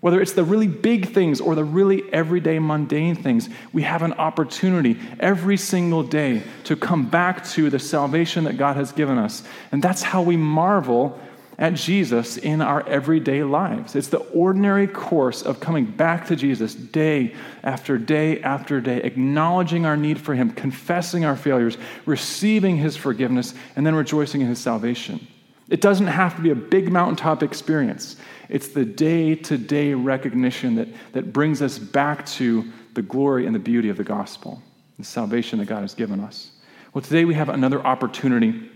Whether 0.02 0.20
it's 0.20 0.34
the 0.34 0.44
really 0.44 0.68
big 0.68 1.14
things 1.14 1.40
or 1.40 1.56
the 1.56 1.64
really 1.64 2.04
everyday 2.12 2.60
mundane 2.60 3.16
things, 3.16 3.48
we 3.72 3.84
have 3.84 4.02
an 4.02 4.12
opportunity 4.14 5.00
every 5.22 5.56
single 5.56 6.04
day 6.04 6.44
to 6.66 6.76
come 6.76 7.06
back 7.10 7.46
to 7.52 7.70
the 7.70 7.80
salvation 7.80 8.44
that 8.44 8.58
God 8.58 8.76
has 8.76 8.92
given 8.92 9.18
us. 9.18 9.44
And 9.72 9.82
that's 9.82 10.04
how 10.04 10.22
we 10.22 10.36
marvel 10.36 11.18
at 11.64 11.76
Jesus 11.76 12.36
in 12.36 12.62
our 12.62 12.86
everyday 12.90 13.42
lives. 13.42 13.96
It's 13.96 14.10
the 14.10 14.18
ordinary 14.18 14.86
course 14.86 15.42
of 15.42 15.62
coming 15.62 15.86
back 15.86 16.28
to 16.28 16.36
Jesus 16.36 16.76
day 16.76 17.36
after 17.64 17.98
day 17.98 18.42
after 18.42 18.82
day, 18.82 18.98
acknowledging 18.98 19.86
our 19.86 19.96
need 19.96 20.20
for 20.20 20.36
Him, 20.36 20.52
confessing 20.52 21.24
our 21.24 21.38
failures, 21.38 21.78
receiving 22.06 22.76
His 22.76 22.98
forgiveness, 22.98 23.54
and 23.78 23.88
then 23.88 23.96
rejoicing 23.96 24.42
in 24.42 24.48
His 24.48 24.60
salvation. 24.60 25.26
It 25.70 25.80
doesn't 25.80 26.08
have 26.08 26.36
to 26.36 26.42
be 26.42 26.50
a 26.50 26.56
big 26.56 26.92
mountaintop 26.92 27.42
experience. 27.42 28.18
It's 28.50 28.68
the 28.68 28.84
day 28.84 29.34
to 29.34 29.58
day 29.58 29.94
recognition 29.94 30.76
that, 30.76 30.90
that 31.14 31.32
brings 31.32 31.62
us 31.62 31.80
back 31.80 32.26
to 32.26 32.70
the 32.94 33.02
glory 33.02 33.46
and 33.46 33.56
the 33.56 33.60
beauty 33.60 33.88
of 33.88 33.96
the 33.96 34.04
gospel, 34.04 34.62
the 35.00 35.06
salvation 35.06 35.60
that 35.60 35.70
God 35.70 35.80
has 35.80 35.96
given 35.96 36.20
us. 36.20 36.52
Well, 36.94 37.04
today 37.04 37.24
we 37.24 37.36
have 37.36 37.48
another 37.48 37.82
opportunity 37.88 38.70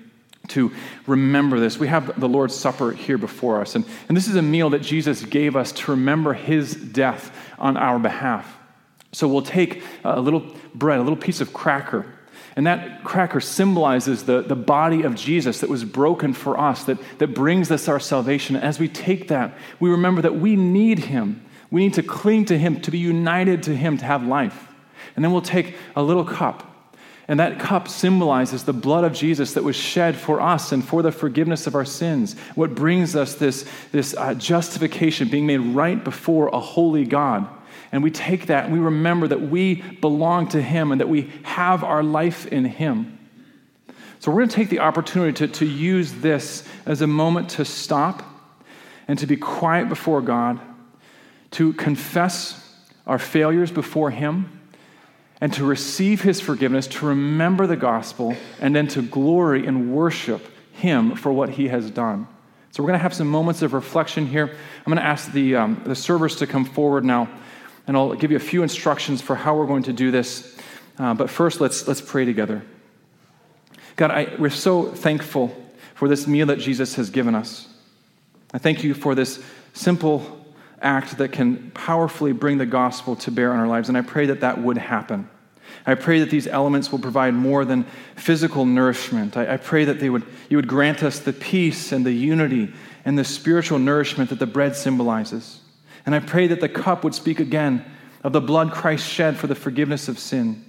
to 0.49 0.71
remember 1.05 1.59
this. 1.59 1.77
We 1.77 1.87
have 1.87 2.19
the 2.19 2.29
Lord's 2.29 2.55
Supper 2.55 2.91
here 2.91 3.17
before 3.17 3.61
us, 3.61 3.75
and, 3.75 3.85
and 4.07 4.15
this 4.15 4.27
is 4.27 4.35
a 4.35 4.41
meal 4.41 4.69
that 4.71 4.81
Jesus 4.81 5.23
gave 5.23 5.55
us 5.55 5.71
to 5.73 5.91
remember 5.91 6.33
his 6.33 6.75
death 6.75 7.35
on 7.59 7.77
our 7.77 7.99
behalf. 7.99 8.57
So 9.11 9.27
we'll 9.27 9.41
take 9.41 9.83
a 10.03 10.19
little 10.19 10.43
bread, 10.75 10.99
a 10.99 11.03
little 11.03 11.17
piece 11.17 11.41
of 11.41 11.53
cracker, 11.53 12.05
and 12.55 12.65
that 12.65 13.03
cracker 13.03 13.39
symbolizes 13.39 14.23
the, 14.23 14.41
the 14.41 14.55
body 14.55 15.03
of 15.03 15.13
Jesus 15.13 15.59
that 15.59 15.69
was 15.69 15.85
broken 15.85 16.33
for 16.33 16.59
us, 16.59 16.85
that, 16.85 16.97
that 17.19 17.35
brings 17.35 17.69
us 17.69 17.87
our 17.87 17.99
salvation. 17.99 18.55
As 18.55 18.79
we 18.79 18.87
take 18.87 19.27
that, 19.27 19.55
we 19.79 19.91
remember 19.91 20.23
that 20.23 20.35
we 20.35 20.55
need 20.55 20.99
him. 20.99 21.45
We 21.69 21.81
need 21.81 21.93
to 21.95 22.03
cling 22.03 22.45
to 22.45 22.57
him, 22.57 22.81
to 22.81 22.91
be 22.91 22.97
united 22.97 23.63
to 23.63 23.75
him, 23.75 23.97
to 23.97 24.05
have 24.05 24.25
life. 24.25 24.67
And 25.15 25.23
then 25.23 25.31
we'll 25.31 25.41
take 25.41 25.75
a 25.95 26.01
little 26.01 26.25
cup 26.25 26.76
and 27.27 27.39
that 27.41 27.59
cup 27.59 27.89
symbolizes 27.89 28.63
the 28.63 28.73
blood 28.73 29.03
of 29.03 29.11
Jesus 29.11 29.53
that 29.53 29.63
was 29.63 29.75
shed 29.75 30.15
for 30.15 30.39
us 30.39 30.71
and 30.71 30.87
for 30.87 31.01
the 31.01 31.11
forgiveness 31.11 31.67
of 31.67 31.75
our 31.75 31.83
sins. 31.83 32.37
What 32.55 32.73
brings 32.73 33.17
us 33.17 33.35
this, 33.35 33.65
this 33.91 34.15
uh, 34.15 34.33
justification, 34.33 35.27
being 35.27 35.45
made 35.45 35.57
right 35.57 36.01
before 36.01 36.47
a 36.47 36.59
holy 36.59 37.03
God. 37.03 37.47
And 37.91 38.01
we 38.01 38.11
take 38.11 38.47
that 38.47 38.65
and 38.65 38.73
we 38.73 38.79
remember 38.79 39.27
that 39.27 39.41
we 39.41 39.81
belong 40.01 40.47
to 40.49 40.61
Him 40.61 40.91
and 40.91 41.01
that 41.01 41.09
we 41.09 41.31
have 41.43 41.83
our 41.83 42.01
life 42.01 42.45
in 42.47 42.63
Him. 42.63 43.17
So 44.19 44.31
we're 44.31 44.39
going 44.39 44.49
to 44.49 44.55
take 44.55 44.69
the 44.69 44.79
opportunity 44.79 45.33
to, 45.33 45.47
to 45.47 45.65
use 45.65 46.13
this 46.13 46.67
as 46.85 47.01
a 47.01 47.07
moment 47.07 47.49
to 47.51 47.65
stop 47.65 48.23
and 49.07 49.19
to 49.19 49.27
be 49.27 49.37
quiet 49.37 49.89
before 49.89 50.21
God, 50.21 50.59
to 51.51 51.73
confess 51.73 52.63
our 53.05 53.19
failures 53.19 53.71
before 53.71 54.11
Him, 54.11 54.56
and 55.39 55.53
to 55.53 55.63
receive 55.63 56.21
His 56.21 56.39
forgiveness, 56.39 56.87
to 56.87 57.05
remember 57.05 57.67
the 57.67 57.75
gospel, 57.75 58.35
and 58.59 58.75
then 58.75 58.87
to 58.89 59.01
glory 59.01 59.65
and 59.65 59.93
worship 59.93 60.45
Him 60.71 61.15
for 61.15 61.31
what 61.31 61.49
He 61.49 61.67
has 61.67 61.91
done. 61.91 62.27
So 62.71 62.83
we're 62.83 62.87
going 62.87 62.99
to 62.99 63.03
have 63.03 63.13
some 63.13 63.27
moments 63.27 63.61
of 63.61 63.73
reflection 63.73 64.27
here. 64.27 64.45
I'm 64.45 64.85
going 64.85 64.97
to 64.97 65.03
ask 65.03 65.31
the, 65.31 65.55
um, 65.55 65.81
the 65.85 65.95
servers 65.95 66.35
to 66.37 66.47
come 66.47 66.65
forward 66.65 67.05
now, 67.05 67.29
and 67.87 67.95
I'll 67.97 68.13
give 68.13 68.31
you 68.31 68.37
a 68.37 68.41
few 68.41 68.63
instructions 68.63 69.21
for 69.21 69.35
how 69.35 69.55
we're 69.55 69.67
going 69.67 69.83
to 69.83 69.93
do 69.93 70.11
this. 70.11 70.57
Uh, 70.99 71.13
but 71.13 71.29
first, 71.29 71.61
let's, 71.61 71.87
let's 71.87 72.01
pray 72.01 72.25
together. 72.25 72.63
God, 73.95 74.11
I, 74.11 74.35
we're 74.37 74.49
so 74.49 74.83
thankful 74.83 75.55
for 75.95 76.07
this 76.07 76.27
meal 76.27 76.47
that 76.47 76.59
Jesus 76.59 76.95
has 76.95 77.09
given 77.09 77.33
us. 77.33 77.67
I 78.53 78.59
thank 78.59 78.83
you 78.83 78.93
for 78.93 79.15
this 79.15 79.43
simple 79.73 80.36
act 80.87 81.17
that 81.17 81.33
can 81.33 81.71
powerfully 81.71 82.31
bring 82.31 82.57
the 82.57 82.65
gospel 82.65 83.17
to 83.17 83.29
bear 83.29 83.51
on 83.51 83.59
our 83.59 83.67
lives, 83.67 83.89
and 83.89 83.97
I 83.97 84.01
pray 84.01 84.27
that 84.27 84.39
that 84.39 84.57
would 84.59 84.77
happen. 84.77 85.29
I 85.85 85.95
pray 85.95 86.19
that 86.21 86.29
these 86.29 86.47
elements 86.47 86.91
will 86.91 86.99
provide 86.99 87.33
more 87.33 87.65
than 87.65 87.85
physical 88.15 88.65
nourishment. 88.65 89.35
I, 89.35 89.55
I, 89.55 89.57
pray 89.57 89.83
that 89.85 89.99
they 89.99 90.09
would, 90.09 90.25
you 90.49 90.57
would 90.57 90.67
grant 90.67 91.03
us 91.03 91.19
the 91.19 91.33
peace 91.33 91.91
and 91.91 92.05
the 92.05 92.13
unity 92.13 92.73
and 93.03 93.19
the 93.19 93.25
spiritual 93.25 93.79
nourishment 93.79 94.29
that 94.29 94.39
the 94.39 94.47
bread 94.47 94.75
symbolizes. 94.75 95.59
And 96.05 96.15
I 96.15 96.19
pray 96.19 96.47
that 96.47 96.61
the 96.61 96.69
cup 96.69 97.03
would 97.03 97.13
speak 97.13 97.39
again 97.39 97.85
of 98.23 98.31
the 98.31 98.41
blood 98.41 98.71
Christ 98.71 99.07
shed 99.07 99.37
for 99.37 99.47
the 99.47 99.55
forgiveness 99.55 100.07
of 100.07 100.19
sin. 100.19 100.63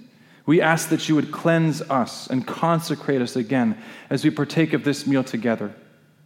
We 0.45 0.61
ask 0.61 0.89
that 0.89 1.07
you 1.07 1.15
would 1.15 1.31
cleanse 1.31 1.81
us 1.83 2.27
and 2.27 2.45
consecrate 2.45 3.21
us 3.21 3.35
again 3.35 3.77
as 4.09 4.23
we 4.23 4.31
partake 4.31 4.73
of 4.73 4.83
this 4.83 5.07
meal 5.07 5.23
together. 5.23 5.73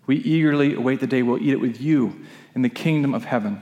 We 0.08 0.18
eagerly 0.18 0.74
await 0.74 1.00
the 1.00 1.08
day 1.08 1.22
we'll 1.24 1.42
eat 1.42 1.54
it 1.54 1.62
with 1.62 1.80
you 1.80 2.26
in 2.56 2.64
the 2.64 2.70
kingdom 2.70 3.14
of 3.14 3.26
heaven. 3.26 3.62